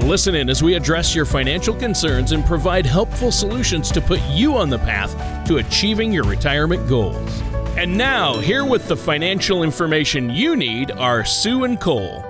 Listen 0.00 0.34
in 0.34 0.50
as 0.50 0.60
we 0.60 0.74
address 0.74 1.14
your 1.14 1.24
financial 1.24 1.72
concerns 1.72 2.32
and 2.32 2.44
provide 2.44 2.84
helpful 2.84 3.30
solutions 3.30 3.92
to 3.92 4.00
put 4.00 4.20
you 4.30 4.56
on 4.56 4.68
the 4.68 4.78
path 4.78 5.46
to 5.46 5.58
achieving 5.58 6.12
your 6.12 6.24
retirement 6.24 6.88
goals. 6.88 7.40
And 7.76 7.96
now, 7.96 8.38
here 8.38 8.64
with 8.64 8.88
the 8.88 8.96
financial 8.96 9.62
information 9.62 10.30
you 10.30 10.56
need 10.56 10.90
are 10.90 11.24
Sue 11.24 11.62
and 11.62 11.80
Cole. 11.80 12.24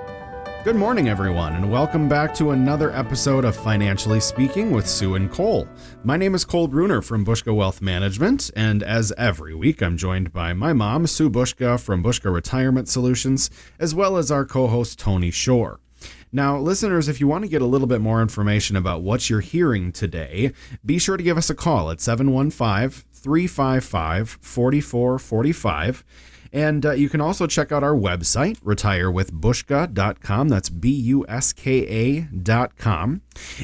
Good 0.63 0.75
morning, 0.75 1.09
everyone, 1.09 1.55
and 1.55 1.71
welcome 1.71 2.07
back 2.07 2.35
to 2.35 2.51
another 2.51 2.91
episode 2.91 3.45
of 3.45 3.55
Financially 3.55 4.19
Speaking 4.19 4.71
with 4.71 4.87
Sue 4.87 5.15
and 5.15 5.31
Cole. 5.31 5.67
My 6.03 6.17
name 6.17 6.35
is 6.35 6.45
Cole 6.45 6.67
Bruner 6.67 7.01
from 7.01 7.25
Buska 7.25 7.53
Wealth 7.53 7.81
Management, 7.81 8.51
and 8.55 8.83
as 8.83 9.11
every 9.17 9.55
week, 9.55 9.81
I'm 9.81 9.97
joined 9.97 10.31
by 10.31 10.53
my 10.53 10.71
mom, 10.71 11.07
Sue 11.07 11.31
Buska 11.31 11.79
from 11.79 12.03
Buska 12.03 12.31
Retirement 12.31 12.89
Solutions, 12.89 13.49
as 13.79 13.95
well 13.95 14.17
as 14.17 14.31
our 14.31 14.45
co 14.45 14.67
host, 14.67 14.99
Tony 14.99 15.31
Shore. 15.31 15.79
Now, 16.35 16.57
listeners, 16.57 17.07
if 17.07 17.21
you 17.21 17.29
want 17.29 17.45
to 17.45 17.47
get 17.47 17.61
a 17.61 17.65
little 17.65 17.87
bit 17.87 18.01
more 18.01 18.21
information 18.21 18.75
about 18.75 19.01
what 19.01 19.29
you're 19.29 19.39
hearing 19.39 19.93
today, 19.93 20.51
be 20.85 20.99
sure 20.99 21.15
to 21.15 21.23
give 21.23 21.37
us 21.37 21.49
a 21.49 21.55
call 21.55 21.89
at 21.89 22.01
715 22.01 23.05
355 23.13 24.37
4445. 24.41 26.03
And 26.51 26.85
uh, 26.85 26.91
you 26.91 27.07
can 27.07 27.21
also 27.21 27.47
check 27.47 27.71
out 27.71 27.85
our 27.85 27.95
website, 27.95 28.59
retirewithbuska.com. 28.59 30.49
That's 30.49 30.69
B 30.69 30.89
U 30.89 31.25
S 31.29 31.53
K 31.53 32.27
A.com. 32.33 33.21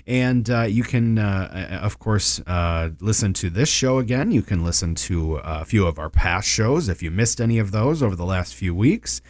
And 0.08 0.50
uh, 0.50 0.62
you 0.62 0.84
can, 0.84 1.20
uh, 1.20 1.80
of 1.82 2.00
course, 2.00 2.40
uh, 2.48 2.92
listen 3.02 3.34
to 3.34 3.50
this 3.50 3.68
show 3.68 3.98
again. 3.98 4.32
You 4.32 4.44
can 4.44 4.64
listen 4.64 4.96
to 4.96 5.42
a 5.44 5.66
few 5.66 5.86
of 5.86 6.00
our 6.00 6.10
past 6.10 6.48
shows 6.48 6.88
if 6.88 7.04
you 7.04 7.12
missed 7.12 7.42
any 7.42 7.60
of 7.60 7.72
those 7.72 8.02
over 8.02 8.16
the 8.16 8.26
last 8.26 8.56
few 8.56 8.74
weeks. 8.74 9.22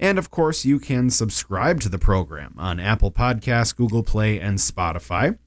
And 0.00 0.18
of 0.18 0.30
course, 0.30 0.64
you 0.64 0.78
can 0.78 1.10
subscribe 1.10 1.80
to 1.80 1.88
the 1.88 1.98
program 1.98 2.54
on 2.58 2.80
Apple 2.80 3.10
Podcasts, 3.10 3.74
Google 3.74 4.02
Play, 4.02 4.40
and 4.40 4.58
Spotify. 4.58 5.38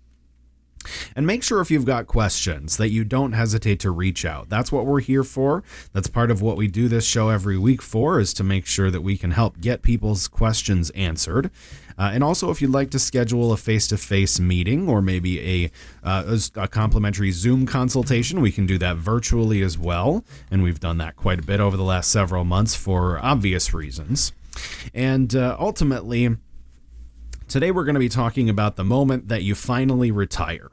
And 1.15 1.25
make 1.25 1.43
sure 1.43 1.61
if 1.61 1.71
you've 1.71 1.85
got 1.85 2.07
questions 2.07 2.77
that 2.77 2.89
you 2.89 3.03
don't 3.03 3.33
hesitate 3.33 3.79
to 3.81 3.91
reach 3.91 4.25
out. 4.25 4.49
That's 4.49 4.71
what 4.71 4.85
we're 4.85 5.01
here 5.01 5.23
for. 5.23 5.63
That's 5.93 6.07
part 6.07 6.31
of 6.31 6.41
what 6.41 6.57
we 6.57 6.67
do 6.67 6.87
this 6.87 7.05
show 7.05 7.29
every 7.29 7.57
week 7.57 7.81
for 7.81 8.19
is 8.19 8.33
to 8.35 8.43
make 8.43 8.65
sure 8.65 8.91
that 8.91 9.01
we 9.01 9.17
can 9.17 9.31
help 9.31 9.59
get 9.61 9.81
people's 9.81 10.27
questions 10.27 10.89
answered. 10.91 11.51
Uh, 11.97 12.11
and 12.13 12.23
also, 12.23 12.51
if 12.51 12.61
you'd 12.61 12.71
like 12.71 12.91
to 12.91 12.99
schedule 12.99 13.53
a 13.53 13.57
face 13.57 13.87
to 13.87 13.97
face 13.97 14.39
meeting 14.39 14.89
or 14.89 15.01
maybe 15.01 15.63
a, 15.63 15.71
uh, 16.03 16.37
a 16.55 16.67
complimentary 16.67 17.31
Zoom 17.31 17.65
consultation, 17.65 18.41
we 18.41 18.51
can 18.51 18.65
do 18.65 18.77
that 18.77 18.97
virtually 18.97 19.61
as 19.61 19.77
well. 19.77 20.25
And 20.51 20.61
we've 20.61 20.79
done 20.79 20.97
that 20.97 21.15
quite 21.15 21.39
a 21.39 21.43
bit 21.43 21.59
over 21.59 21.77
the 21.77 21.83
last 21.83 22.11
several 22.11 22.43
months 22.43 22.75
for 22.75 23.17
obvious 23.19 23.73
reasons. 23.73 24.33
And 24.93 25.35
uh, 25.35 25.55
ultimately, 25.59 26.35
today 27.47 27.71
we're 27.71 27.85
going 27.85 27.95
to 27.95 27.99
be 27.99 28.09
talking 28.09 28.49
about 28.49 28.75
the 28.75 28.83
moment 28.83 29.29
that 29.29 29.43
you 29.43 29.55
finally 29.55 30.11
retire. 30.11 30.69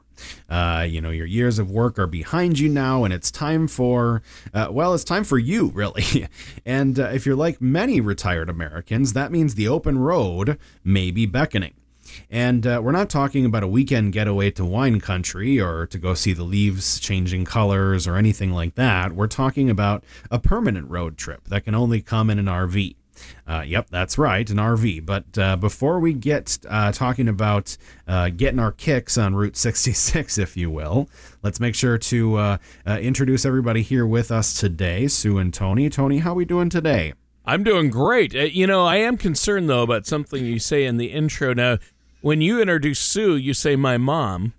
Uh, 0.49 0.85
you 0.87 1.01
know, 1.01 1.09
your 1.09 1.25
years 1.25 1.59
of 1.59 1.69
work 1.69 1.97
are 1.99 2.07
behind 2.07 2.59
you 2.59 2.69
now, 2.69 3.03
and 3.03 3.13
it's 3.13 3.31
time 3.31 3.67
for, 3.67 4.21
uh, 4.53 4.67
well, 4.71 4.93
it's 4.93 5.03
time 5.03 5.23
for 5.23 5.37
you, 5.37 5.67
really. 5.73 6.27
and 6.65 6.99
uh, 6.99 7.09
if 7.13 7.25
you're 7.25 7.35
like 7.35 7.61
many 7.61 8.01
retired 8.01 8.49
Americans, 8.49 9.13
that 9.13 9.31
means 9.31 9.55
the 9.55 9.67
open 9.67 9.97
road 9.97 10.57
may 10.83 11.11
be 11.11 11.25
beckoning. 11.25 11.73
And 12.29 12.67
uh, 12.67 12.81
we're 12.83 12.91
not 12.91 13.09
talking 13.09 13.45
about 13.45 13.63
a 13.63 13.67
weekend 13.67 14.13
getaway 14.13 14.51
to 14.51 14.65
wine 14.65 14.99
country 14.99 15.59
or 15.59 15.87
to 15.87 15.97
go 15.97 16.13
see 16.13 16.33
the 16.33 16.43
leaves 16.43 16.99
changing 16.99 17.45
colors 17.45 18.07
or 18.07 18.17
anything 18.17 18.51
like 18.51 18.75
that. 18.75 19.13
We're 19.13 19.27
talking 19.27 19.69
about 19.69 20.03
a 20.29 20.39
permanent 20.39 20.89
road 20.89 21.17
trip 21.17 21.47
that 21.47 21.63
can 21.63 21.75
only 21.75 22.01
come 22.01 22.29
in 22.29 22.39
an 22.39 22.45
RV. 22.45 22.95
Uh, 23.47 23.63
yep, 23.65 23.89
that's 23.89 24.17
right, 24.17 24.49
an 24.49 24.57
RV. 24.57 25.05
But 25.05 25.37
uh, 25.37 25.55
before 25.57 25.99
we 25.99 26.13
get 26.13 26.57
uh, 26.69 26.91
talking 26.91 27.27
about 27.27 27.77
uh, 28.07 28.29
getting 28.29 28.59
our 28.59 28.71
kicks 28.71 29.17
on 29.17 29.35
Route 29.35 29.57
66, 29.57 30.37
if 30.37 30.55
you 30.55 30.69
will, 30.69 31.09
let's 31.41 31.59
make 31.59 31.75
sure 31.75 31.97
to 31.97 32.35
uh, 32.35 32.57
uh, 32.87 32.99
introduce 33.01 33.45
everybody 33.45 33.81
here 33.81 34.05
with 34.05 34.31
us 34.31 34.59
today, 34.59 35.07
Sue 35.07 35.37
and 35.37 35.53
Tony. 35.53 35.89
Tony, 35.89 36.19
how 36.19 36.31
are 36.31 36.35
we 36.35 36.45
doing 36.45 36.69
today? 36.69 37.13
I'm 37.45 37.63
doing 37.63 37.89
great. 37.89 38.33
you 38.33 38.65
know, 38.65 38.85
I 38.85 38.97
am 38.97 39.17
concerned 39.17 39.69
though 39.69 39.83
about 39.83 40.05
something 40.05 40.45
you 40.45 40.59
say 40.59 40.85
in 40.85 40.95
the 40.95 41.07
intro. 41.07 41.53
Now, 41.53 41.77
when 42.21 42.39
you 42.39 42.61
introduce 42.61 42.99
Sue, 42.99 43.35
you 43.35 43.53
say 43.53 43.75
my 43.75 43.97
mom. 43.97 44.53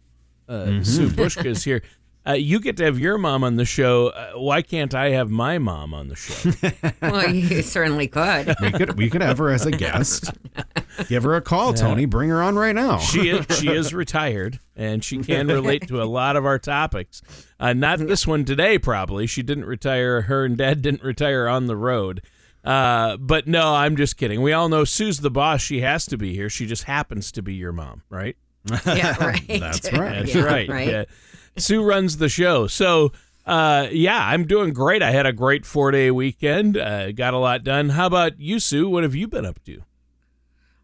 Mm-hmm. 0.48 0.82
Sue 0.82 1.08
Buska 1.08 1.46
is 1.46 1.64
here. 1.64 1.82
Uh, 2.26 2.32
you 2.32 2.58
get 2.58 2.76
to 2.78 2.84
have 2.84 2.98
your 2.98 3.18
mom 3.18 3.44
on 3.44 3.56
the 3.56 3.64
show. 3.66 4.08
Uh, 4.08 4.32
why 4.32 4.62
can't 4.62 4.94
I 4.94 5.10
have 5.10 5.30
my 5.30 5.58
mom 5.58 5.92
on 5.92 6.08
the 6.08 6.16
show? 6.16 6.50
well, 7.02 7.28
you 7.30 7.60
certainly 7.60 8.08
could. 8.08 8.54
We 8.60 8.70
could 8.72 8.96
we 8.96 9.10
could 9.10 9.20
have 9.20 9.38
her 9.38 9.50
as 9.50 9.66
a 9.66 9.70
guest. 9.72 10.30
Give 11.08 11.22
her 11.24 11.34
a 11.34 11.42
call, 11.42 11.70
yeah. 11.70 11.82
Tony. 11.82 12.04
Bring 12.06 12.30
her 12.30 12.42
on 12.42 12.56
right 12.56 12.74
now. 12.74 12.98
She 12.98 13.28
is 13.28 13.58
she 13.58 13.68
is 13.68 13.92
retired 13.92 14.58
and 14.74 15.04
she 15.04 15.18
can 15.18 15.48
relate 15.48 15.86
to 15.88 16.02
a 16.02 16.04
lot 16.04 16.36
of 16.36 16.46
our 16.46 16.58
topics. 16.58 17.20
Uh, 17.60 17.74
not 17.74 17.98
this 17.98 18.26
one 18.26 18.44
today, 18.44 18.78
probably. 18.78 19.26
She 19.26 19.42
didn't 19.42 19.66
retire. 19.66 20.22
Her 20.22 20.46
and 20.46 20.56
Dad 20.56 20.80
didn't 20.80 21.02
retire 21.02 21.46
on 21.46 21.66
the 21.66 21.76
road. 21.76 22.22
Uh, 22.64 23.18
but 23.18 23.46
no, 23.46 23.74
I'm 23.74 23.94
just 23.96 24.16
kidding. 24.16 24.40
We 24.40 24.54
all 24.54 24.70
know 24.70 24.84
Sue's 24.84 25.20
the 25.20 25.30
boss. 25.30 25.60
She 25.60 25.82
has 25.82 26.06
to 26.06 26.16
be 26.16 26.34
here. 26.34 26.48
She 26.48 26.64
just 26.64 26.84
happens 26.84 27.30
to 27.32 27.42
be 27.42 27.54
your 27.54 27.72
mom, 27.72 28.02
right? 28.08 28.36
Yeah, 28.86 29.16
right. 29.25 29.47
That's 29.47 29.92
right. 29.92 30.20
That's 30.20 30.34
yeah, 30.34 30.42
right. 30.42 30.69
right. 30.69 30.88
Yeah. 30.88 31.04
Sue 31.56 31.82
runs 31.82 32.16
the 32.16 32.28
show. 32.28 32.66
So, 32.66 33.12
uh, 33.47 33.88
yeah, 33.91 34.26
I'm 34.26 34.47
doing 34.47 34.72
great. 34.72 35.02
I 35.02 35.10
had 35.10 35.26
a 35.26 35.32
great 35.32 35.66
four 35.66 35.91
day 35.91 36.10
weekend. 36.10 36.76
Uh, 36.76 37.12
got 37.12 37.34
a 37.34 37.38
lot 37.38 37.64
done. 37.64 37.91
How 37.91 38.06
about 38.06 38.41
you, 38.41 38.58
Sue? 38.58 38.88
What 38.88 39.02
have 39.02 39.14
you 39.14 39.28
been 39.28 39.44
up 39.44 39.62
to? 39.64 39.82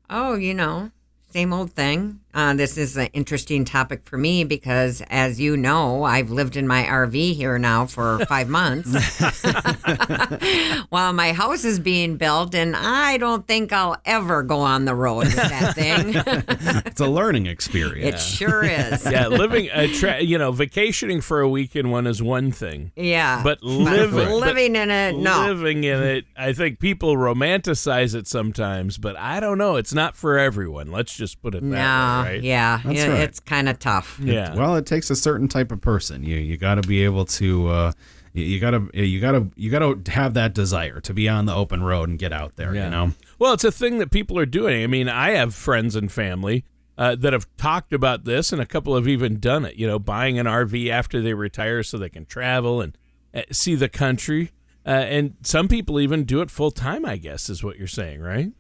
Oh, 0.08 0.34
you 0.34 0.54
know, 0.54 0.90
same 1.30 1.52
old 1.52 1.72
thing. 1.72 2.20
Uh, 2.32 2.54
this 2.54 2.78
is 2.78 2.96
an 2.96 3.08
interesting 3.12 3.64
topic 3.64 4.04
for 4.04 4.16
me 4.16 4.44
because, 4.44 5.02
as 5.08 5.40
you 5.40 5.56
know, 5.56 6.04
I've 6.04 6.30
lived 6.30 6.56
in 6.56 6.66
my 6.66 6.84
RV 6.84 7.34
here 7.34 7.58
now 7.58 7.86
for 7.86 8.24
five 8.28 8.48
months 8.48 8.92
while 10.90 11.12
my 11.12 11.32
house 11.32 11.64
is 11.64 11.80
being 11.80 12.16
built, 12.16 12.54
and 12.54 12.76
I 12.76 13.16
don't 13.16 13.46
think 13.46 13.72
I'll 13.72 13.96
ever 14.04 14.42
go 14.44 14.60
on 14.60 14.84
the 14.84 14.94
road 14.94 15.18
with 15.18 15.34
that 15.34 15.74
thing. 15.74 16.12
it's 16.86 17.00
a 17.00 17.08
learning 17.08 17.46
experience. 17.46 18.14
It 18.14 18.36
sure 18.36 18.62
is. 18.62 19.10
Yeah, 19.10 19.26
living, 19.26 19.68
a 19.72 19.88
tra- 19.88 20.22
you 20.22 20.38
know, 20.38 20.52
vacationing 20.52 21.20
for 21.20 21.40
a 21.40 21.48
week 21.48 21.74
in 21.74 21.90
one 21.90 22.06
is 22.06 22.22
one 22.22 22.52
thing. 22.52 22.92
Yeah, 22.94 23.42
but 23.42 23.62
living, 23.62 24.14
but 24.14 24.30
living 24.30 24.76
in 24.76 24.90
it, 24.90 25.16
no, 25.16 25.46
living 25.46 25.82
in 25.82 26.00
it. 26.00 26.26
I 26.36 26.52
think 26.52 26.78
people 26.78 27.16
romanticize 27.16 28.14
it 28.14 28.28
sometimes, 28.28 28.98
but 28.98 29.16
I 29.16 29.40
don't 29.40 29.58
know. 29.58 29.74
It's 29.76 29.92
not 29.92 30.14
for 30.14 30.38
everyone. 30.38 30.92
Let's 30.92 31.16
just 31.16 31.42
put 31.42 31.56
it 31.56 31.62
that 31.62 31.68
no. 31.68 32.19
way 32.19 32.19
right? 32.24 32.42
Yeah, 32.42 32.80
That's 32.84 33.06
right. 33.06 33.20
it's 33.20 33.40
kind 33.40 33.68
of 33.68 33.78
tough. 33.78 34.18
Yeah. 34.22 34.54
well, 34.54 34.76
it 34.76 34.86
takes 34.86 35.10
a 35.10 35.16
certain 35.16 35.48
type 35.48 35.72
of 35.72 35.80
person. 35.80 36.22
You 36.22 36.36
you 36.36 36.56
got 36.56 36.76
to 36.76 36.82
be 36.82 37.04
able 37.04 37.24
to. 37.26 37.68
Uh, 37.68 37.92
you 38.32 38.60
gotta 38.60 38.86
you 38.94 39.20
gotta 39.20 39.48
you 39.56 39.70
gotta 39.70 39.98
have 40.12 40.34
that 40.34 40.54
desire 40.54 41.00
to 41.00 41.12
be 41.12 41.28
on 41.28 41.46
the 41.46 41.54
open 41.54 41.82
road 41.82 42.08
and 42.08 42.18
get 42.18 42.32
out 42.32 42.56
there 42.56 42.74
yeah. 42.74 42.84
you 42.84 42.90
know 42.90 43.12
well 43.38 43.52
it's 43.52 43.64
a 43.64 43.72
thing 43.72 43.98
that 43.98 44.10
people 44.10 44.38
are 44.38 44.46
doing 44.46 44.84
i 44.84 44.86
mean 44.86 45.08
i 45.08 45.30
have 45.30 45.54
friends 45.54 45.96
and 45.96 46.12
family 46.12 46.64
uh, 46.96 47.16
that 47.16 47.32
have 47.32 47.48
talked 47.56 47.92
about 47.92 48.24
this 48.24 48.52
and 48.52 48.60
a 48.60 48.66
couple 48.66 48.94
have 48.94 49.08
even 49.08 49.40
done 49.40 49.64
it 49.64 49.74
you 49.76 49.86
know 49.86 49.98
buying 49.98 50.38
an 50.38 50.46
rv 50.46 50.88
after 50.90 51.20
they 51.20 51.34
retire 51.34 51.82
so 51.82 51.98
they 51.98 52.08
can 52.08 52.24
travel 52.24 52.80
and 52.80 52.96
uh, 53.34 53.42
see 53.50 53.74
the 53.74 53.88
country 53.88 54.52
uh, 54.86 54.90
and 54.90 55.34
some 55.42 55.66
people 55.66 55.98
even 55.98 56.24
do 56.24 56.40
it 56.40 56.50
full 56.50 56.70
time 56.70 57.04
i 57.04 57.16
guess 57.16 57.48
is 57.48 57.64
what 57.64 57.78
you're 57.78 57.88
saying 57.88 58.20
right 58.20 58.52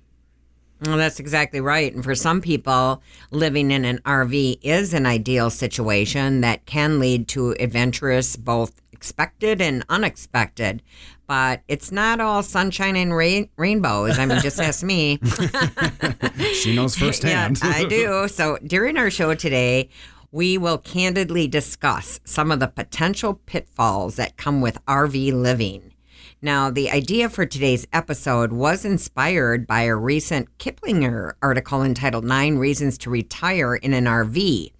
well, 0.82 0.96
that's 0.96 1.20
exactly 1.20 1.60
right. 1.60 1.94
And 1.94 2.02
for 2.02 2.14
some 2.14 2.40
people, 2.40 3.02
living 3.30 3.70
in 3.70 3.84
an 3.84 3.98
RV 3.98 4.58
is 4.62 4.94
an 4.94 5.06
ideal 5.06 5.50
situation 5.50 6.40
that 6.40 6.66
can 6.66 6.98
lead 6.98 7.28
to 7.28 7.52
adventurous, 7.60 8.36
both 8.36 8.80
expected 8.92 9.60
and 9.60 9.84
unexpected. 9.88 10.82
But 11.26 11.62
it's 11.68 11.92
not 11.92 12.20
all 12.20 12.42
sunshine 12.42 12.96
and 12.96 13.14
rain- 13.14 13.48
rainbows. 13.56 14.18
I 14.18 14.26
mean, 14.26 14.40
just 14.40 14.60
ask 14.60 14.82
me. 14.82 15.18
she 16.54 16.74
knows 16.74 16.96
firsthand. 16.96 17.60
yeah, 17.64 17.70
I 17.70 17.84
do. 17.84 18.28
So 18.28 18.58
during 18.66 18.96
our 18.96 19.10
show 19.10 19.34
today, 19.34 19.90
we 20.32 20.58
will 20.58 20.78
candidly 20.78 21.48
discuss 21.48 22.20
some 22.24 22.50
of 22.52 22.60
the 22.60 22.68
potential 22.68 23.34
pitfalls 23.46 24.16
that 24.16 24.36
come 24.36 24.60
with 24.60 24.84
RV 24.86 25.32
living. 25.32 25.89
Now, 26.42 26.70
the 26.70 26.90
idea 26.90 27.28
for 27.28 27.44
today's 27.44 27.86
episode 27.92 28.50
was 28.50 28.86
inspired 28.86 29.66
by 29.66 29.82
a 29.82 29.94
recent 29.94 30.48
Kiplinger 30.56 31.34
article 31.42 31.82
entitled 31.82 32.24
Nine 32.24 32.56
Reasons 32.56 32.96
to 32.98 33.10
Retire 33.10 33.74
in 33.74 33.92
an 33.92 34.06
RV. 34.06 34.72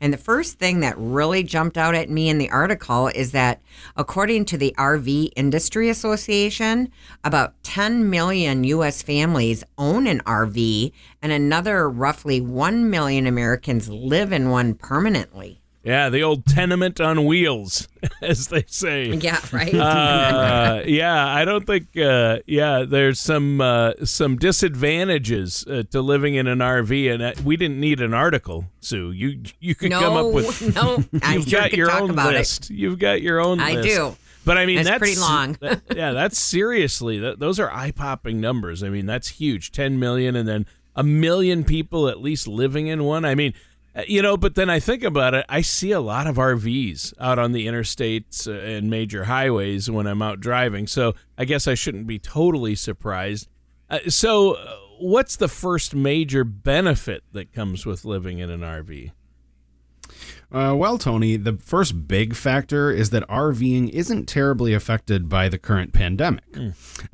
And 0.00 0.10
the 0.10 0.18
first 0.18 0.58
thing 0.58 0.80
that 0.80 0.96
really 0.96 1.42
jumped 1.42 1.76
out 1.76 1.94
at 1.94 2.08
me 2.08 2.30
in 2.30 2.38
the 2.38 2.48
article 2.48 3.08
is 3.08 3.32
that, 3.32 3.60
according 3.94 4.46
to 4.46 4.56
the 4.56 4.74
RV 4.78 5.32
Industry 5.36 5.90
Association, 5.90 6.90
about 7.22 7.62
10 7.62 8.08
million 8.08 8.64
U.S. 8.64 9.02
families 9.02 9.62
own 9.76 10.06
an 10.06 10.20
RV, 10.20 10.92
and 11.20 11.30
another 11.30 11.90
roughly 11.90 12.40
1 12.40 12.88
million 12.88 13.26
Americans 13.26 13.90
live 13.90 14.32
in 14.32 14.48
one 14.48 14.74
permanently. 14.74 15.61
Yeah, 15.84 16.10
the 16.10 16.22
old 16.22 16.46
tenement 16.46 17.00
on 17.00 17.24
wheels, 17.24 17.88
as 18.22 18.46
they 18.48 18.64
say. 18.68 19.06
Yeah, 19.08 19.40
right. 19.52 19.74
Uh, 19.74 20.82
yeah, 20.86 21.26
I 21.26 21.44
don't 21.44 21.66
think. 21.66 21.96
Uh, 21.96 22.38
yeah, 22.46 22.84
there's 22.86 23.18
some 23.18 23.60
uh, 23.60 23.94
some 24.04 24.36
disadvantages 24.36 25.66
uh, 25.68 25.82
to 25.90 26.00
living 26.00 26.36
in 26.36 26.46
an 26.46 26.60
RV, 26.60 27.12
and 27.12 27.22
uh, 27.22 27.32
we 27.44 27.56
didn't 27.56 27.80
need 27.80 28.00
an 28.00 28.14
article, 28.14 28.66
Sue. 28.80 29.10
You 29.10 29.42
you 29.58 29.74
could 29.74 29.90
no, 29.90 30.00
come 30.00 30.16
up 30.16 30.32
with. 30.32 30.74
no, 30.74 31.02
I 31.20 31.34
You've 31.34 31.48
sure 31.48 31.60
got 31.60 31.72
your 31.72 31.90
own 31.90 32.14
list. 32.14 32.70
You've 32.70 33.00
got 33.00 33.20
your 33.20 33.40
own. 33.40 33.58
I 33.58 33.72
list. 33.72 33.88
do. 33.88 34.16
But 34.44 34.58
I 34.58 34.66
mean, 34.66 34.78
It's 34.80 34.88
that's 34.88 34.98
pretty 34.98 35.20
long. 35.20 35.56
that- 35.60 35.82
yeah, 35.94 36.12
that's 36.12 36.38
seriously. 36.38 37.18
That, 37.20 37.38
those 37.38 37.60
are 37.60 37.70
eye-popping 37.70 38.40
numbers. 38.40 38.82
I 38.82 38.88
mean, 38.88 39.06
that's 39.06 39.28
huge. 39.28 39.70
Ten 39.72 39.98
million, 39.98 40.34
and 40.36 40.48
then 40.48 40.66
a 40.96 41.02
million 41.02 41.64
people 41.64 42.08
at 42.08 42.20
least 42.20 42.46
living 42.48 42.88
in 42.88 43.04
one. 43.04 43.24
I 43.24 43.34
mean, 43.34 43.54
you 44.06 44.22
know. 44.22 44.36
But 44.36 44.54
then 44.54 44.70
I 44.70 44.80
think 44.80 45.02
about 45.02 45.34
it. 45.34 45.46
I 45.48 45.60
see 45.60 45.92
a 45.92 46.00
lot 46.00 46.26
of 46.26 46.36
RVs 46.36 47.14
out 47.20 47.38
on 47.38 47.52
the 47.52 47.66
interstates 47.66 48.46
uh, 48.46 48.52
and 48.52 48.90
major 48.90 49.24
highways 49.24 49.90
when 49.90 50.06
I'm 50.06 50.22
out 50.22 50.40
driving. 50.40 50.86
So 50.86 51.14
I 51.36 51.44
guess 51.44 51.66
I 51.66 51.74
shouldn't 51.74 52.06
be 52.06 52.18
totally 52.18 52.74
surprised. 52.74 53.48
Uh, 53.90 53.98
so, 54.08 54.54
uh, 54.54 54.76
what's 54.98 55.36
the 55.36 55.48
first 55.48 55.94
major 55.94 56.44
benefit 56.44 57.24
that 57.32 57.52
comes 57.52 57.84
with 57.84 58.04
living 58.04 58.38
in 58.38 58.50
an 58.50 58.60
RV? 58.60 59.12
Uh, 60.52 60.74
well, 60.76 60.98
Tony, 60.98 61.36
the 61.36 61.54
first 61.54 62.06
big 62.06 62.34
factor 62.34 62.90
is 62.90 63.08
that 63.08 63.26
RVing 63.26 63.88
isn't 63.88 64.26
terribly 64.26 64.74
affected 64.74 65.26
by 65.26 65.48
the 65.48 65.56
current 65.56 65.94
pandemic. 65.94 66.44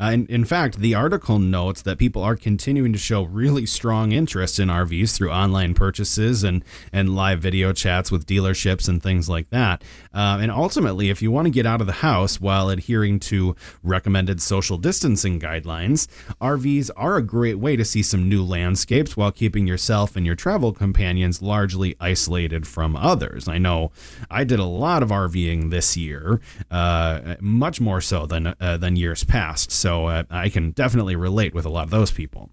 Uh, 0.01 0.11
in, 0.13 0.27
in 0.27 0.45
fact, 0.45 0.81
the 0.81 0.95
article 0.97 1.39
notes 1.39 1.81
that 1.83 1.99
people 1.99 2.23
are 2.23 2.35
continuing 2.35 2.93
to 2.93 2.99
show 2.99 3.23
really 3.23 3.65
strong 3.65 4.11
interest 4.11 4.59
in 4.59 4.69
RVs 4.69 5.17
through 5.17 5.31
online 5.31 5.73
purchases 5.75 6.43
and, 6.43 6.65
and 6.93 7.15
live 7.15 7.41
video 7.41 7.73
chats 7.73 8.11
with 8.11 8.27
dealerships 8.27 8.89
and 8.89 9.01
things 9.01 9.29
like 9.29 9.51
that. 9.51 9.83
Uh, 10.13 10.39
and 10.41 10.51
ultimately, 10.51 11.09
if 11.09 11.23
you 11.23 11.31
want 11.31 11.47
to 11.47 11.51
get 11.51 11.65
out 11.65 11.81
of 11.81 11.87
the 11.87 11.93
house 11.95 12.41
while 12.41 12.69
adhering 12.69 13.21
to 13.21 13.55
recommended 13.85 14.43
social 14.43 14.79
distancing 14.79 15.39
guidelines, 15.39 16.09
RVs 16.41 16.91
are 16.97 17.17
a 17.17 17.23
great 17.23 17.61
way 17.61 17.77
to 17.77 17.85
see 17.85 18.03
some 18.03 18.29
new 18.29 18.43
landscapes 18.43 19.17
while 19.17 19.31
keeping 19.31 19.69
yourself 19.69 20.17
and 20.17 20.27
your 20.27 20.35
travel 20.35 20.73
companions 20.73 21.41
largely 21.41 21.95
isolated 22.01 22.67
from 22.67 22.97
others. 22.97 23.28
I 23.49 23.59
know 23.59 23.91
I 24.31 24.45
did 24.45 24.59
a 24.59 24.65
lot 24.65 25.03
of 25.03 25.11
RVing 25.11 25.71
this 25.71 25.97
year, 25.97 26.41
uh, 26.71 27.37
much 27.41 27.81
more 27.81 28.01
so 28.01 28.27
than 28.27 28.55
uh, 28.61 28.77
than 28.77 28.97
years 28.97 29.25
past. 29.25 29.71
So 29.71 30.07
uh, 30.07 30.23
I 30.31 30.49
can 30.49 30.71
definitely 30.71 31.17
relate 31.17 31.55
with 31.55 31.65
a 31.65 31.71
lot 31.71 31.85
of 31.85 31.91
those 31.91 32.11
people. 32.11 32.51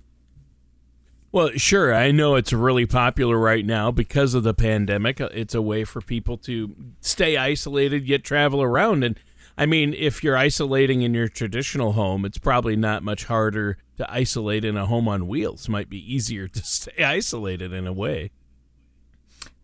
Well, 1.31 1.49
sure. 1.57 1.93
I 1.93 2.11
know 2.11 2.35
it's 2.35 2.53
really 2.53 2.85
popular 2.85 3.37
right 3.37 3.65
now 3.65 3.91
because 3.91 4.33
of 4.35 4.43
the 4.43 4.53
pandemic. 4.53 5.19
Uh, 5.19 5.27
It's 5.33 5.53
a 5.53 5.61
way 5.61 5.83
for 5.83 5.99
people 5.99 6.37
to 6.39 6.73
stay 7.01 7.35
isolated 7.35 8.07
yet 8.07 8.23
travel 8.23 8.61
around. 8.61 9.03
And 9.03 9.19
I 9.57 9.65
mean, 9.65 9.93
if 9.93 10.23
you're 10.23 10.37
isolating 10.37 11.01
in 11.01 11.13
your 11.13 11.27
traditional 11.27 11.91
home, 11.91 12.23
it's 12.23 12.37
probably 12.37 12.77
not 12.77 13.03
much 13.03 13.25
harder 13.25 13.77
to 13.97 14.09
isolate 14.09 14.63
in 14.63 14.77
a 14.77 14.85
home 14.85 15.09
on 15.09 15.27
wheels. 15.27 15.67
might 15.67 15.89
be 15.89 15.99
easier 15.99 16.47
to 16.47 16.59
stay 16.63 17.03
isolated 17.03 17.73
in 17.73 17.85
a 17.85 17.93
way. 17.93 18.31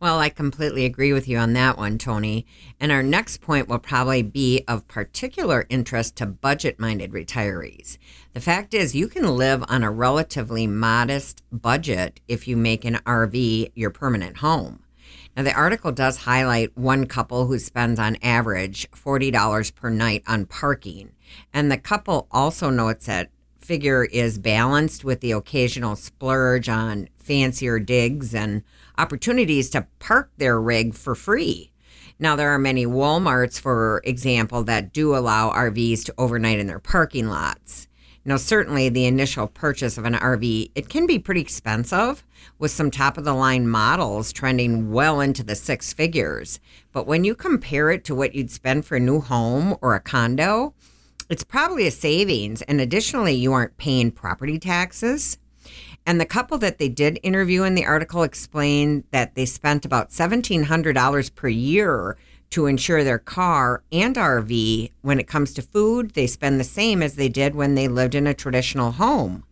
Well, 0.01 0.18
I 0.18 0.30
completely 0.30 0.86
agree 0.86 1.13
with 1.13 1.27
you 1.27 1.38
on 1.38 1.53
that 1.53 1.77
one, 1.77 2.00
Tony. 2.00 2.48
And 2.80 2.92
our 2.92 3.03
next 3.03 3.39
point 3.39 3.68
will 3.68 3.77
probably 3.77 4.24
be 4.24 4.63
of 4.68 4.88
particular 4.88 5.68
interest 5.69 6.15
to 6.15 6.25
budget 6.25 6.80
minded 6.80 7.12
retirees. 7.12 8.00
The 8.33 8.39
fact 8.39 8.74
is, 8.74 8.95
you 8.95 9.07
can 9.07 9.38
live 9.38 9.63
on 9.68 9.83
a 9.83 9.92
relatively 9.92 10.65
modest 10.65 11.44
budget 11.51 12.19
if 12.27 12.48
you 12.48 12.57
make 12.57 12.83
an 12.83 12.95
RV 13.06 13.74
your 13.75 13.92
permanent 13.92 14.38
home. 14.38 14.81
Now, 15.38 15.44
the 15.44 15.53
article 15.53 15.92
does 15.92 16.18
highlight 16.18 16.75
one 16.75 17.06
couple 17.06 17.45
who 17.45 17.59
spends 17.59 18.00
on 18.00 18.18
average 18.24 18.89
$40 18.89 19.75
per 19.75 19.92
night 19.92 20.24
on 20.25 20.48
parking. 20.48 21.12
And 21.53 21.71
the 21.71 21.77
couple 21.77 22.27
also 22.31 22.71
notes 22.71 23.06
that 23.06 23.30
figure 23.59 24.06
is 24.06 24.39
balanced 24.39 25.06
with 25.06 25.21
the 25.21 25.31
occasional 25.31 25.95
splurge 25.95 26.68
on 26.68 27.07
fancier 27.22 27.80
digs 27.80 28.36
and 28.36 28.64
opportunities 28.98 29.70
to 29.72 29.88
park 30.00 30.32
their 30.38 30.60
rig 30.60 30.94
for 30.94 31.16
free. 31.16 31.72
Now, 32.20 32.36
there 32.36 32.52
are 32.52 32.60
many 32.60 32.86
Walmarts, 32.86 33.60
for 33.60 34.02
example, 34.06 34.64
that 34.64 34.94
do 34.94 35.16
allow 35.16 35.50
RVs 35.50 36.04
to 36.06 36.14
overnight 36.18 36.60
in 36.60 36.68
their 36.68 36.80
parking 36.80 37.28
lots. 37.28 37.88
Now, 38.24 38.38
certainly 38.38 38.90
the 38.90 39.06
initial 39.06 39.48
purchase 39.48 39.98
of 39.98 40.06
an 40.06 40.14
RV, 40.14 40.72
it 40.76 40.90
can 40.90 41.08
be 41.08 41.18
pretty 41.18 41.42
expensive 41.42 42.24
with 42.60 42.70
some 42.70 42.92
top 42.92 43.18
of 43.18 43.24
the 43.24 43.34
line 43.34 43.68
models 43.68 44.32
trending 44.32 44.92
well 44.92 45.20
into 45.20 45.44
the 45.44 45.56
six 45.56 45.92
figures. 45.92 46.60
But 46.92 47.08
when 47.08 47.24
you 47.24 47.34
compare 47.34 47.90
it 47.90 48.04
to 48.06 48.14
what 48.14 48.36
you'd 48.36 48.52
spend 48.52 48.86
for 48.86 48.98
a 48.98 49.00
new 49.00 49.22
home 49.22 49.76
or 49.82 49.96
a 49.96 50.00
condo, 50.00 50.76
it's 51.28 51.44
probably 51.44 51.88
a 51.88 51.92
savings. 51.92 52.62
And 52.64 52.80
additionally, 52.80 53.34
you 53.34 53.54
aren't 53.54 53.78
paying 53.78 54.12
property 54.12 54.60
taxes. 54.60 55.40
And 56.06 56.19
the 56.19 56.25
couple 56.25 56.57
that 56.59 56.77
they 56.77 56.89
did 56.89 57.19
interview 57.24 57.63
in 57.63 57.75
the 57.75 57.86
article 57.86 58.24
explained 58.24 59.03
that 59.12 59.36
they 59.36 59.45
spent 59.45 59.86
about 59.86 60.09
$1,700 60.09 61.36
per 61.36 61.48
year 61.48 62.18
to 62.51 62.65
insure 62.65 63.03
their 63.03 63.19
car 63.19 63.83
and 63.92 64.15
RV. 64.15 64.92
When 65.01 65.19
it 65.19 65.27
comes 65.27 65.53
to 65.53 65.62
food, 65.62 66.12
they 66.12 66.27
spend 66.27 66.59
the 66.59 66.65
same 66.65 67.01
as 67.01 67.15
they 67.15 67.30
did 67.30 67.56
when 67.56 67.75
they 67.75 67.88
lived 67.88 68.15
in 68.15 68.27
a 68.27 68.33
traditional 68.33 68.92
home. 68.92 69.45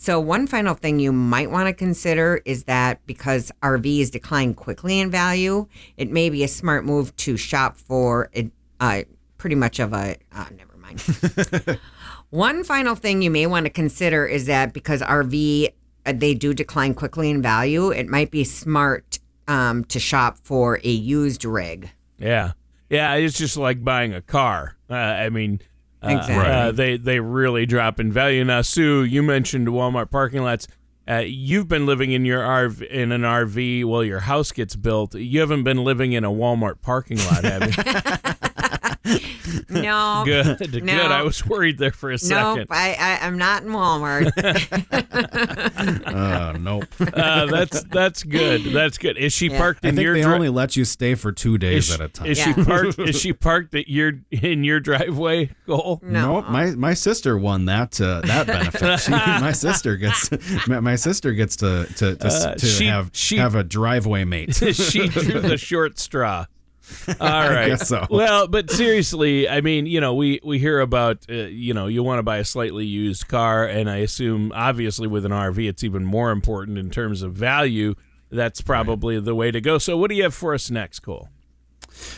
So, 0.00 0.20
one 0.20 0.46
final 0.46 0.74
thing 0.74 1.00
you 1.00 1.12
might 1.12 1.50
want 1.50 1.66
to 1.66 1.72
consider 1.72 2.40
is 2.44 2.64
that 2.64 3.04
because 3.04 3.50
RVs 3.62 4.12
decline 4.12 4.54
quickly 4.54 5.00
in 5.00 5.10
value, 5.10 5.66
it 5.96 6.08
may 6.08 6.30
be 6.30 6.44
a 6.44 6.48
smart 6.48 6.84
move 6.84 7.14
to 7.16 7.36
shop 7.36 7.76
for 7.76 8.30
a, 8.34 8.48
uh, 8.78 9.02
pretty 9.38 9.56
much 9.56 9.80
of 9.80 9.92
a, 9.92 10.16
uh, 10.32 10.46
never 10.56 10.76
mind. 10.76 11.00
One 12.30 12.62
final 12.62 12.94
thing 12.94 13.22
you 13.22 13.30
may 13.30 13.46
want 13.46 13.66
to 13.66 13.70
consider 13.70 14.24
is 14.24 14.46
that 14.46 14.72
because 14.72 15.02
RV 15.02 15.72
they 16.12 16.34
do 16.34 16.54
decline 16.54 16.94
quickly 16.94 17.30
in 17.30 17.42
value, 17.42 17.90
it 17.90 18.08
might 18.08 18.30
be 18.30 18.44
smart 18.44 19.18
um, 19.46 19.84
to 19.84 19.98
shop 19.98 20.38
for 20.42 20.80
a 20.84 20.88
used 20.90 21.44
rig. 21.44 21.90
Yeah, 22.18 22.52
yeah. 22.90 23.14
It's 23.14 23.38
just 23.38 23.56
like 23.56 23.82
buying 23.84 24.12
a 24.14 24.20
car. 24.22 24.76
Uh, 24.90 24.94
I 24.94 25.28
mean, 25.30 25.60
uh, 26.02 26.08
Exactly. 26.18 26.52
uh, 26.52 26.72
they 26.72 26.96
they 26.96 27.20
really 27.20 27.66
drop 27.66 27.98
in 28.00 28.12
value. 28.12 28.44
Now, 28.44 28.62
Sue, 28.62 29.04
you 29.04 29.22
mentioned 29.22 29.68
Walmart 29.68 30.10
parking 30.10 30.42
lots. 30.42 30.66
Uh, 31.08 31.22
you've 31.26 31.68
been 31.68 31.86
living 31.86 32.12
in 32.12 32.26
your 32.26 32.40
RV 32.42 32.86
in 32.88 33.12
an 33.12 33.22
RV 33.22 33.84
while 33.86 34.04
your 34.04 34.20
house 34.20 34.52
gets 34.52 34.76
built. 34.76 35.14
You 35.14 35.40
haven't 35.40 35.64
been 35.64 35.82
living 35.82 36.12
in 36.12 36.22
a 36.22 36.30
Walmart 36.30 36.82
parking 36.82 37.16
lot, 37.18 37.44
have 37.44 37.64
you? 37.64 37.82
No, 39.88 40.22
good, 40.24 40.58
good. 40.72 40.88
I 40.90 41.22
was 41.22 41.44
worried 41.46 41.78
there 41.78 41.90
for 41.90 42.10
a 42.10 42.12
nope. 42.12 42.20
second. 42.20 42.66
I, 42.70 42.94
I 42.94 43.26
I'm 43.26 43.38
not 43.38 43.62
in 43.62 43.70
Walmart. 43.70 44.32
Uh, 46.18 46.56
nope. 46.58 46.84
Uh, 47.00 47.46
that's 47.46 47.82
that's 47.84 48.22
good. 48.22 48.64
That's 48.72 48.98
good. 48.98 49.16
Is 49.16 49.32
she 49.32 49.48
Yeah. 49.48 49.58
parked 49.58 49.84
I 49.84 49.90
think 49.90 50.00
your 50.02 50.14
they 50.14 50.22
dri- 50.22 50.32
only 50.32 50.48
let 50.48 50.76
you 50.76 50.84
stay 50.84 51.14
for 51.14 51.32
two 51.32 51.58
days 51.58 51.88
is, 51.88 51.94
at 51.94 52.00
a 52.00 52.08
time. 52.08 52.26
Is 52.26 52.38
Yeah. 52.38 52.54
she 52.54 52.64
parked? 52.64 52.98
is 52.98 53.18
she 53.20 53.32
parked 53.32 53.74
at 53.74 53.88
your 53.88 54.12
in 54.30 54.64
your 54.64 54.80
driveway? 54.80 55.50
Cole? 55.66 56.00
No. 56.02 56.40
Nope, 56.40 56.48
my 56.50 56.66
my 56.72 56.94
sister 56.94 57.36
won 57.38 57.66
that 57.66 58.00
uh, 58.00 58.20
that 58.22 58.46
benefit. 58.46 59.00
She, 59.00 59.10
my 59.10 59.52
sister 59.52 59.96
gets 59.96 60.30
my, 60.66 60.80
my 60.80 60.96
sister 60.96 61.32
gets 61.32 61.56
to 61.56 61.86
to 61.96 62.16
to, 62.16 62.26
Uh, 62.26 62.54
to 62.54 62.66
she- 62.66 62.86
have 62.86 63.10
she- 63.12 63.36
have 63.38 63.54
a 63.54 63.64
driveway 63.64 64.24
mate. 64.24 64.54
she 64.54 65.08
drew 65.08 65.40
the 65.40 65.56
short 65.58 65.98
straw. 65.98 66.46
All 67.20 67.48
right. 67.48 67.78
so. 67.80 68.06
Well, 68.10 68.48
but 68.48 68.70
seriously, 68.70 69.48
I 69.48 69.60
mean, 69.60 69.86
you 69.86 70.00
know, 70.00 70.14
we 70.14 70.40
we 70.42 70.58
hear 70.58 70.80
about, 70.80 71.24
uh, 71.30 71.34
you 71.34 71.74
know, 71.74 71.86
you 71.86 72.02
want 72.02 72.18
to 72.18 72.22
buy 72.22 72.38
a 72.38 72.44
slightly 72.44 72.84
used 72.84 73.28
car, 73.28 73.66
and 73.66 73.90
I 73.90 73.98
assume, 73.98 74.52
obviously, 74.54 75.06
with 75.06 75.24
an 75.24 75.32
RV, 75.32 75.68
it's 75.68 75.84
even 75.84 76.04
more 76.04 76.30
important 76.30 76.78
in 76.78 76.90
terms 76.90 77.22
of 77.22 77.34
value. 77.34 77.94
That's 78.30 78.60
probably 78.60 79.18
the 79.20 79.34
way 79.34 79.50
to 79.50 79.60
go. 79.60 79.78
So, 79.78 79.96
what 79.96 80.10
do 80.10 80.16
you 80.16 80.24
have 80.24 80.34
for 80.34 80.54
us 80.54 80.70
next, 80.70 81.00
Cole? 81.00 81.28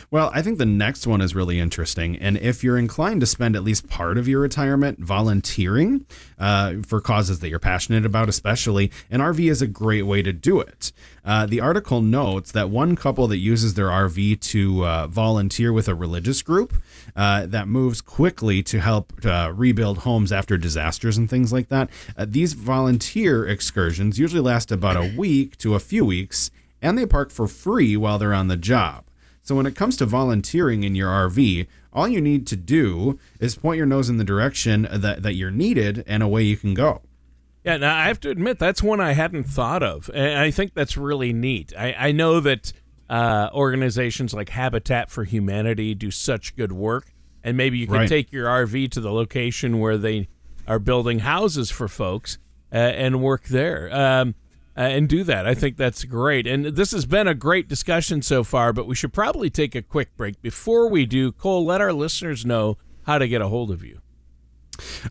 Well, 0.09 0.31
I 0.33 0.41
think 0.41 0.57
the 0.57 0.65
next 0.65 1.07
one 1.07 1.21
is 1.21 1.35
really 1.35 1.59
interesting. 1.59 2.17
And 2.17 2.37
if 2.37 2.63
you're 2.63 2.77
inclined 2.77 3.21
to 3.21 3.27
spend 3.27 3.55
at 3.55 3.63
least 3.63 3.87
part 3.87 4.17
of 4.17 4.27
your 4.27 4.39
retirement 4.39 4.99
volunteering 4.99 6.05
uh, 6.39 6.75
for 6.85 7.01
causes 7.01 7.39
that 7.39 7.49
you're 7.49 7.59
passionate 7.59 8.05
about, 8.05 8.29
especially, 8.29 8.91
an 9.09 9.19
RV 9.21 9.49
is 9.49 9.61
a 9.61 9.67
great 9.67 10.03
way 10.03 10.21
to 10.21 10.33
do 10.33 10.59
it. 10.59 10.91
Uh, 11.23 11.45
the 11.45 11.59
article 11.59 12.01
notes 12.01 12.51
that 12.51 12.69
one 12.69 12.95
couple 12.95 13.27
that 13.27 13.37
uses 13.37 13.75
their 13.75 13.87
RV 13.87 14.39
to 14.41 14.85
uh, 14.85 15.07
volunteer 15.07 15.71
with 15.71 15.87
a 15.87 15.95
religious 15.95 16.41
group 16.41 16.73
uh, 17.15 17.45
that 17.45 17.67
moves 17.67 18.01
quickly 18.01 18.63
to 18.63 18.79
help 18.79 19.13
uh, 19.25 19.51
rebuild 19.55 19.99
homes 19.99 20.31
after 20.31 20.57
disasters 20.57 21.17
and 21.17 21.29
things 21.29 21.53
like 21.53 21.69
that, 21.69 21.89
uh, 22.17 22.25
these 22.27 22.53
volunteer 22.53 23.47
excursions 23.47 24.17
usually 24.17 24.41
last 24.41 24.71
about 24.71 24.97
a 24.97 25.13
week 25.15 25.57
to 25.57 25.75
a 25.75 25.79
few 25.79 26.03
weeks 26.03 26.49
and 26.81 26.97
they 26.97 27.05
park 27.05 27.31
for 27.31 27.47
free 27.47 27.95
while 27.95 28.17
they're 28.17 28.33
on 28.33 28.47
the 28.47 28.57
job. 28.57 29.03
So 29.43 29.55
when 29.55 29.65
it 29.65 29.75
comes 29.75 29.97
to 29.97 30.05
volunteering 30.05 30.83
in 30.83 30.95
your 30.95 31.09
RV, 31.09 31.67
all 31.93 32.07
you 32.07 32.21
need 32.21 32.45
to 32.47 32.55
do 32.55 33.19
is 33.39 33.55
point 33.55 33.77
your 33.77 33.85
nose 33.85 34.09
in 34.09 34.17
the 34.17 34.23
direction 34.23 34.87
that, 34.91 35.23
that 35.23 35.33
you're 35.33 35.51
needed 35.51 36.03
and 36.07 36.21
away 36.23 36.43
you 36.43 36.55
can 36.57 36.73
go. 36.73 37.01
Yeah, 37.63 37.77
now 37.77 37.95
I 37.97 38.05
have 38.05 38.19
to 38.21 38.29
admit 38.29 38.57
that's 38.59 38.81
one 38.81 38.99
I 38.99 39.11
hadn't 39.13 39.43
thought 39.43 39.83
of, 39.83 40.09
and 40.13 40.39
I 40.39 40.49
think 40.49 40.73
that's 40.73 40.97
really 40.97 41.31
neat. 41.31 41.73
I, 41.77 41.93
I 41.93 42.11
know 42.11 42.39
that 42.39 42.73
uh, 43.09 43.49
organizations 43.53 44.33
like 44.33 44.49
Habitat 44.49 45.11
for 45.11 45.25
Humanity 45.25 45.93
do 45.93 46.09
such 46.09 46.55
good 46.55 46.71
work, 46.71 47.13
and 47.43 47.55
maybe 47.57 47.77
you 47.77 47.85
can 47.87 47.95
Right. 47.97 48.09
take 48.09 48.31
your 48.31 48.47
RV 48.47 48.89
to 48.91 49.01
the 49.01 49.11
location 49.11 49.79
where 49.79 49.97
they 49.97 50.27
are 50.67 50.79
building 50.79 51.19
houses 51.19 51.69
for 51.69 51.87
folks 51.87 52.37
uh, 52.73 52.77
and 52.77 53.21
work 53.21 53.43
there. 53.45 53.93
Um, 53.95 54.33
uh, 54.81 54.85
and 54.85 55.07
do 55.07 55.23
that. 55.23 55.45
I 55.45 55.53
think 55.53 55.77
that's 55.77 56.03
great. 56.05 56.47
And 56.47 56.65
this 56.65 56.91
has 56.91 57.05
been 57.05 57.27
a 57.27 57.35
great 57.35 57.67
discussion 57.67 58.23
so 58.23 58.43
far, 58.43 58.73
but 58.73 58.87
we 58.87 58.95
should 58.95 59.13
probably 59.13 59.51
take 59.51 59.75
a 59.75 59.83
quick 59.83 60.17
break. 60.17 60.41
Before 60.41 60.89
we 60.89 61.05
do, 61.05 61.31
Cole, 61.31 61.63
let 61.65 61.81
our 61.81 61.93
listeners 61.93 62.47
know 62.47 62.79
how 63.03 63.19
to 63.19 63.27
get 63.27 63.41
a 63.41 63.47
hold 63.47 63.69
of 63.69 63.83
you. 63.83 64.01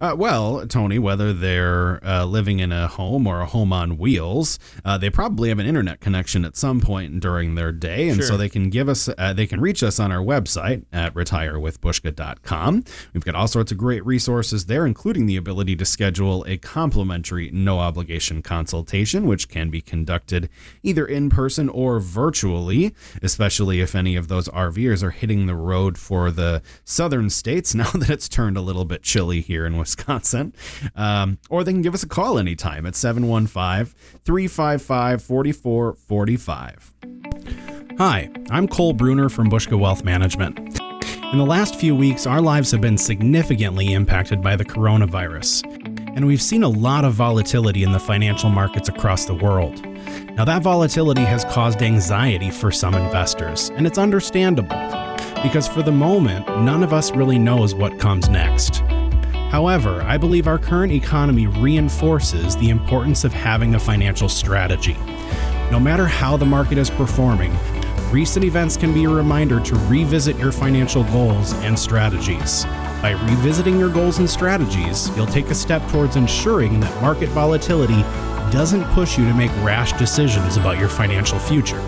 Uh, 0.01 0.15
well, 0.17 0.67
Tony, 0.67 0.99
whether 0.99 1.33
they're 1.33 2.05
uh, 2.07 2.25
living 2.25 2.59
in 2.61 2.73
a 2.73 2.87
home 2.89 3.27
or 3.27 3.41
a 3.41 3.47
home 3.47 3.73
on 3.73 3.97
wheels, 3.99 4.59
uh, 4.85 4.99
they 4.99 5.09
probably 5.11 5.49
have 5.49 5.59
an 5.59 5.67
internet 5.67 6.01
connection 6.01 6.45
at 6.45 6.57
some 6.57 6.81
point 6.81 7.21
during 7.21 7.55
their 7.55 7.73
day, 7.73 8.09
and 8.09 8.19
Sure. 8.19 8.27
so 8.29 8.37
they 8.37 8.49
can 8.49 8.71
give 8.71 8.89
us, 8.89 9.09
uh, 9.19 9.33
they 9.33 9.47
can 9.47 9.61
reach 9.61 9.83
us 9.83 9.99
on 9.99 10.13
our 10.13 10.23
website 10.23 10.85
at 10.93 11.15
retirewithbuska.com. 11.15 12.85
We've 13.15 13.25
got 13.25 13.35
all 13.35 13.49
sorts 13.49 13.73
of 13.73 13.79
great 13.79 14.05
resources 14.05 14.67
there, 14.67 14.87
including 14.87 15.27
the 15.27 15.37
ability 15.37 15.77
to 15.77 15.85
schedule 15.85 16.45
a 16.47 16.57
complimentary, 16.59 17.51
no 17.53 17.79
obligation 17.79 18.43
consultation, 18.43 19.27
which 19.27 19.49
can 19.49 19.71
be 19.71 19.81
conducted 19.81 20.49
either 20.83 21.07
in 21.07 21.31
person 21.31 21.69
or 21.69 22.01
virtually, 22.01 22.95
especially 23.23 23.81
if 23.81 23.95
any 23.95 24.17
of 24.17 24.29
those 24.29 24.49
RVers 24.49 25.03
are 25.03 25.11
hitting 25.11 25.47
the 25.47 25.55
road 25.55 25.99
for 25.99 26.31
the 26.31 26.63
southern 26.85 27.31
states 27.31 27.75
now 27.81 27.91
that 27.93 28.11
it's 28.11 28.29
turned 28.29 28.57
a 28.57 28.61
little 28.61 28.85
bit 28.85 29.03
chilly 29.03 29.41
here 29.41 29.67
in 29.67 29.77
Wisconsin. 29.81 30.55
Um, 30.95 31.39
or 31.49 31.65
they 31.65 31.73
can 31.73 31.83
give 31.83 31.95
us 31.95 32.03
a 32.03 32.09
call 32.09 32.39
anytime 32.39 32.87
at 32.87 32.95
715 32.95 33.95
355 34.25 35.23
4445. 35.23 36.93
Hi, 37.99 38.31
I'm 38.51 38.67
Cole 38.67 38.95
Bruner 38.95 39.29
from 39.29 39.51
Buska 39.51 39.79
Wealth 39.79 40.05
Management. 40.05 40.81
In 41.33 41.39
the 41.39 41.47
last 41.47 41.77
few 41.77 41.95
weeks, 41.95 42.27
our 42.27 42.41
lives 42.41 42.73
have 42.73 42.81
been 42.81 42.99
significantly 42.99 43.93
impacted 43.93 44.43
by 44.43 44.57
the 44.57 44.65
coronavirus, 44.65 45.63
and 46.17 46.27
we've 46.27 46.43
seen 46.43 46.63
a 46.63 46.69
lot 46.69 47.05
of 47.05 47.13
volatility 47.13 47.85
in 47.85 47.93
the 47.93 48.01
financial 48.01 48.51
markets 48.51 48.89
across 48.89 49.27
the 49.27 49.35
world. 49.35 49.85
Now, 50.35 50.45
that 50.45 50.63
volatility 50.63 51.23
has 51.23 51.45
caused 51.45 51.83
anxiety 51.83 52.51
for 52.51 52.73
some 52.73 52.95
investors, 52.95 53.71
and 53.77 53.87
it's 53.87 53.99
understandable, 53.99 54.77
because 55.43 55.69
for 55.69 55.83
the 55.83 55.93
moment, 55.93 56.49
none 56.49 56.83
of 56.83 56.93
us 56.93 57.13
really 57.13 57.39
knows 57.39 57.75
what 57.75 58.01
comes 58.01 58.29
next. 58.29 58.83
However, 59.51 60.01
I 60.03 60.17
believe 60.17 60.47
our 60.47 60.59
current 60.59 60.93
economy 60.93 61.49
reinforces 61.49 62.57
the 62.57 62.71
importance 62.71 63.25
of 63.25 63.33
having 63.33 63.75
a 63.75 63.81
financial 63.81 64.29
strategy. 64.29 64.97
No 65.73 65.81
matter 65.81 66.07
how 66.07 66.37
the 66.37 66.47
market 66.47 66.79
is 66.79 66.89
performing, 66.89 67.53
recent 68.13 68.45
events 68.45 68.77
can 68.77 68.95
be 68.95 69.05
a 69.05 69.09
reminder 69.09 69.59
to 69.59 69.75
revisit 69.89 70.39
your 70.39 70.53
financial 70.53 71.03
goals 71.05 71.53
and 71.65 71.77
strategies. 71.77 72.65
By 73.03 73.19
revisiting 73.29 73.77
your 73.77 73.91
goals 73.91 74.19
and 74.19 74.31
strategies, 74.31 75.15
you'll 75.17 75.27
take 75.27 75.47
a 75.47 75.55
step 75.55 75.83
towards 75.91 76.15
ensuring 76.15 76.79
that 76.79 77.03
market 77.03 77.29
volatility 77.31 78.03
doesn't 78.53 78.85
push 78.93 79.19
you 79.19 79.25
to 79.25 79.35
make 79.35 79.51
rash 79.65 79.93
decisions 79.95 80.59
about 80.59 80.79
your 80.79 80.89
financial 80.89 81.41
future. 81.41 81.81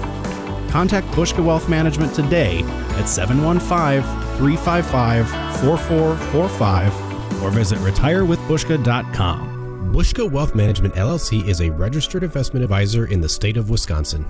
Contact 0.69 1.07
Buska 1.09 1.45
Wealth 1.45 1.69
Management 1.69 2.13
today 2.13 2.63
at 2.99 3.09
715 3.09 4.03
355 4.39 5.29
4445 5.61 7.02
or 7.43 7.51
visit 7.51 7.79
retirewithbuska.com. 7.81 9.93
Buska 9.93 10.31
Wealth 10.31 10.55
Management 10.55 10.95
LLC 10.95 11.47
is 11.47 11.61
a 11.61 11.71
registered 11.71 12.23
investment 12.23 12.65
advisor 12.65 13.07
in 13.07 13.21
the 13.21 13.29
state 13.29 13.59
of 13.59 13.69
Wisconsin. 13.69 14.25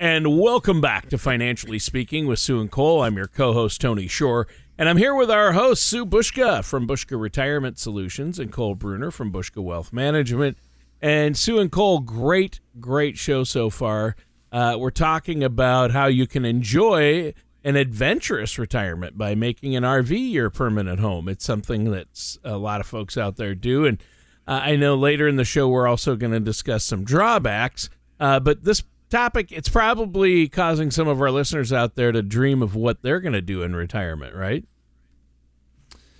And 0.00 0.40
welcome 0.40 0.80
back 0.80 1.08
to 1.10 1.18
Financially 1.18 1.78
Speaking 1.78 2.26
with 2.26 2.40
Sue 2.40 2.60
and 2.60 2.68
Cole. 2.68 3.02
I'm 3.02 3.16
your 3.16 3.28
co 3.28 3.52
host, 3.52 3.80
Tony 3.80 4.08
Shore. 4.08 4.48
And 4.76 4.88
I'm 4.88 4.96
here 4.96 5.14
with 5.14 5.30
our 5.30 5.52
host, 5.52 5.84
Sue 5.84 6.04
Buska 6.04 6.64
from 6.64 6.88
Buska 6.88 7.20
Retirement 7.20 7.78
Solutions 7.78 8.40
and 8.40 8.50
Cole 8.50 8.74
Bruner 8.74 9.12
from 9.12 9.30
Buska 9.30 9.62
Wealth 9.62 9.92
Management. 9.92 10.58
And 11.00 11.36
Sue 11.36 11.60
and 11.60 11.70
Cole, 11.70 12.00
great, 12.00 12.58
great 12.80 13.16
show 13.16 13.44
so 13.44 13.70
far. 13.70 14.16
Uh, 14.50 14.76
we're 14.78 14.90
talking 14.90 15.44
about 15.44 15.92
how 15.92 16.06
you 16.06 16.26
can 16.26 16.44
enjoy 16.44 17.34
an 17.64 17.76
adventurous 17.76 18.58
retirement 18.58 19.16
by 19.16 19.34
making 19.34 19.74
an 19.74 19.82
RV 19.82 20.30
your 20.30 20.50
permanent 20.50 21.00
home. 21.00 21.28
It's 21.28 21.44
something 21.44 21.90
that's 21.90 22.38
a 22.44 22.58
lot 22.58 22.80
of 22.80 22.86
folks 22.86 23.16
out 23.16 23.36
there 23.36 23.54
do. 23.54 23.86
And 23.86 23.98
uh, 24.46 24.60
I 24.62 24.76
know 24.76 24.94
later 24.94 25.26
in 25.26 25.36
the 25.36 25.44
show, 25.44 25.68
we're 25.68 25.88
also 25.88 26.14
going 26.14 26.32
to 26.32 26.40
discuss 26.40 26.84
some 26.84 27.04
drawbacks. 27.04 27.88
Uh, 28.20 28.38
but 28.38 28.64
this 28.64 28.84
topic, 29.08 29.50
it's 29.50 29.70
probably 29.70 30.46
causing 30.48 30.90
some 30.90 31.08
of 31.08 31.20
our 31.22 31.30
listeners 31.30 31.72
out 31.72 31.94
there 31.94 32.12
to 32.12 32.22
dream 32.22 32.62
of 32.62 32.74
what 32.76 33.02
they're 33.02 33.20
going 33.20 33.32
to 33.32 33.40
do 33.40 33.62
in 33.62 33.74
retirement, 33.74 34.34
right? 34.34 34.64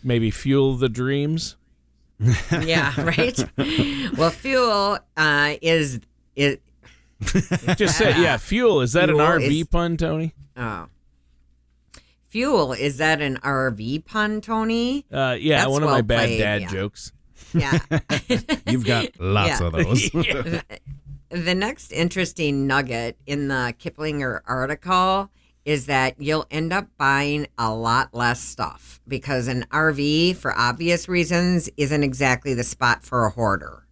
Maybe 0.03 0.31
fuel 0.31 0.77
the 0.77 0.89
dreams. 0.89 1.57
yeah, 2.63 2.99
right. 3.01 3.45
well, 4.17 4.31
fuel 4.31 4.99
uh, 5.17 5.55
is 5.61 6.01
it. 6.37 6.63
Just 7.77 7.99
say, 7.99 8.21
yeah, 8.23 8.37
fuel. 8.39 8.81
Is 8.81 8.93
that 8.95 9.11
an 9.11 9.17
RV 9.17 9.61
is- 9.61 9.67
pun, 9.67 9.99
Tony? 9.99 10.35
oh. 10.57 10.87
Fuel 12.35 12.73
is 12.73 12.97
that 12.97 13.21
an 13.23 13.37
RV 13.45 14.07
pun, 14.07 14.41
Tony? 14.41 15.07
Uh, 15.13 15.37
yeah, 15.39 15.59
That's 15.59 15.71
one 15.71 15.85
of 15.85 15.89
my 15.91 16.03
bad 16.03 16.27
played, 16.27 16.39
dad 16.41 16.63
yeah. 16.63 16.69
jokes. 16.69 17.13
Yeah. 17.55 17.79
You've 18.69 18.85
got 18.85 19.07
lots 19.21 19.61
Yeah. 19.61 19.67
of 19.69 19.73
those. 19.75 20.11
the 20.11 21.55
next 21.55 21.93
interesting 21.93 22.67
nugget 22.67 23.17
in 23.25 23.47
the 23.47 23.73
Kiplinger 23.79 24.41
article 24.49 25.31
is 25.65 25.87
that 25.87 26.21
you'll 26.21 26.45
end 26.51 26.73
up 26.73 26.89
buying 26.99 27.47
a 27.57 27.73
lot 27.73 28.13
less 28.13 28.41
stuff 28.41 29.01
because 29.07 29.47
an 29.47 29.65
RV, 29.71 30.35
for 30.35 30.53
obvious 30.59 31.09
reasons, 31.09 31.71
isn't 31.77 32.03
exactly 32.03 32.53
the 32.53 32.65
spot 32.65 33.05
for 33.05 33.27
a 33.27 33.31
hoarder. 33.31 33.84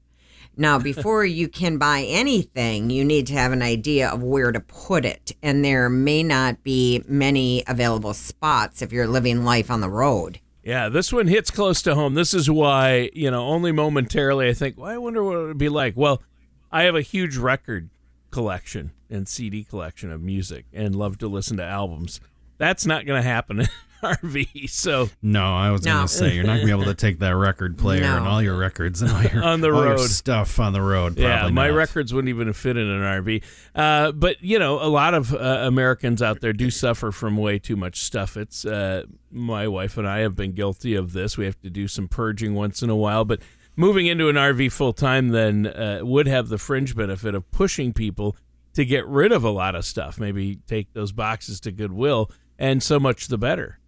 Now, 0.56 0.78
before 0.78 1.24
you 1.24 1.48
can 1.48 1.78
buy 1.78 2.04
anything, 2.06 2.90
you 2.90 3.04
need 3.04 3.26
to 3.28 3.34
have 3.34 3.52
an 3.52 3.62
idea 3.62 4.10
of 4.10 4.22
where 4.22 4.52
to 4.52 4.60
put 4.60 5.04
it. 5.04 5.32
And 5.42 5.64
there 5.64 5.88
may 5.88 6.22
not 6.22 6.62
be 6.62 7.02
many 7.08 7.64
available 7.66 8.14
spots 8.14 8.82
if 8.82 8.92
you're 8.92 9.06
living 9.06 9.44
life 9.44 9.70
on 9.70 9.80
the 9.80 9.88
road. 9.88 10.40
Yeah, 10.62 10.88
this 10.88 11.12
one 11.12 11.26
hits 11.26 11.50
close 11.50 11.82
to 11.82 11.94
home. 11.94 12.14
This 12.14 12.34
is 12.34 12.50
why, 12.50 13.10
you 13.14 13.30
know, 13.30 13.46
only 13.46 13.72
momentarily 13.72 14.48
I 14.48 14.52
think, 14.52 14.78
well, 14.78 14.90
I 14.90 14.98
wonder 14.98 15.24
what 15.24 15.36
it 15.36 15.46
would 15.46 15.58
be 15.58 15.68
like. 15.68 15.94
Well, 15.96 16.22
I 16.70 16.82
have 16.82 16.94
a 16.94 17.02
huge 17.02 17.36
record 17.36 17.90
collection 18.30 18.92
and 19.10 19.26
CD 19.28 19.64
collection 19.64 20.12
of 20.12 20.22
music 20.22 20.66
and 20.72 20.94
love 20.94 21.18
to 21.18 21.28
listen 21.28 21.56
to 21.56 21.64
albums. 21.64 22.20
That's 22.58 22.86
not 22.86 23.06
going 23.06 23.20
to 23.20 23.28
happen 23.28 23.66
RV. 24.02 24.68
So 24.70 25.08
No, 25.22 25.44
I 25.54 25.70
was 25.70 25.84
No. 25.84 25.92
going 25.94 26.06
to 26.08 26.12
say 26.12 26.34
you're 26.34 26.44
not 26.44 26.56
going 26.56 26.60
to 26.60 26.66
be 26.66 26.72
able 26.82 26.84
to 26.92 26.94
take 26.94 27.20
that 27.20 27.36
record 27.36 27.78
player 27.78 28.00
No. 28.02 28.16
and 28.18 28.26
all 28.26 28.42
your 28.42 28.56
records 28.56 29.00
and 29.02 29.10
all 29.10 29.22
your 29.22 29.44
On 29.44 29.60
the 29.60 29.72
all 29.72 29.84
your 29.84 29.94
road. 29.96 30.10
stuff 30.10 30.58
on 30.58 30.72
the 30.72 30.80
road. 30.82 31.16
yeah, 31.18 31.38
Probably 31.38 31.52
my 31.54 31.68
not. 31.68 31.76
records 31.76 32.12
wouldn't 32.12 32.28
even 32.28 32.52
fit 32.52 32.76
in 32.76 32.86
an 32.88 33.00
RV. 33.02 33.42
Uh, 33.74 34.12
but 34.12 34.42
you 34.42 34.58
know, 34.58 34.80
a 34.82 34.88
lot 34.88 35.14
of 35.14 35.32
uh, 35.34 35.38
Americans 35.38 36.20
out 36.22 36.40
there 36.40 36.52
do 36.52 36.70
suffer 36.70 37.10
from 37.12 37.36
way 37.36 37.58
too 37.58 37.76
much 37.76 38.00
stuff. 38.02 38.36
It's 38.36 38.64
uh, 38.64 39.04
my 39.30 39.68
wife 39.68 39.96
and 39.96 40.08
I 40.08 40.18
have 40.18 40.34
been 40.36 40.52
guilty 40.52 40.94
of 40.94 41.12
this. 41.12 41.38
We 41.38 41.44
have 41.44 41.60
to 41.62 41.70
do 41.70 41.88
some 41.88 42.08
purging 42.08 42.54
once 42.54 42.82
in 42.82 42.90
a 42.90 42.96
while, 42.96 43.24
but 43.24 43.40
moving 43.76 44.06
into 44.06 44.28
an 44.28 44.36
RV 44.36 44.70
full 44.72 44.92
time 44.92 45.28
then 45.28 45.66
uh, 45.66 46.00
would 46.02 46.26
have 46.26 46.48
the 46.48 46.58
fringe 46.58 46.94
benefit 46.94 47.34
of 47.34 47.50
pushing 47.52 47.92
people 47.92 48.36
to 48.74 48.84
get 48.84 49.06
rid 49.06 49.32
of 49.32 49.44
a 49.44 49.50
lot 49.50 49.74
of 49.74 49.84
stuff. 49.84 50.18
Maybe 50.18 50.56
take 50.66 50.92
those 50.94 51.12
boxes 51.12 51.60
to 51.60 51.72
Goodwill, 51.72 52.30
and 52.58 52.82
so 52.82 52.98
much 52.98 53.28
the 53.28 53.36
better. 53.38 53.78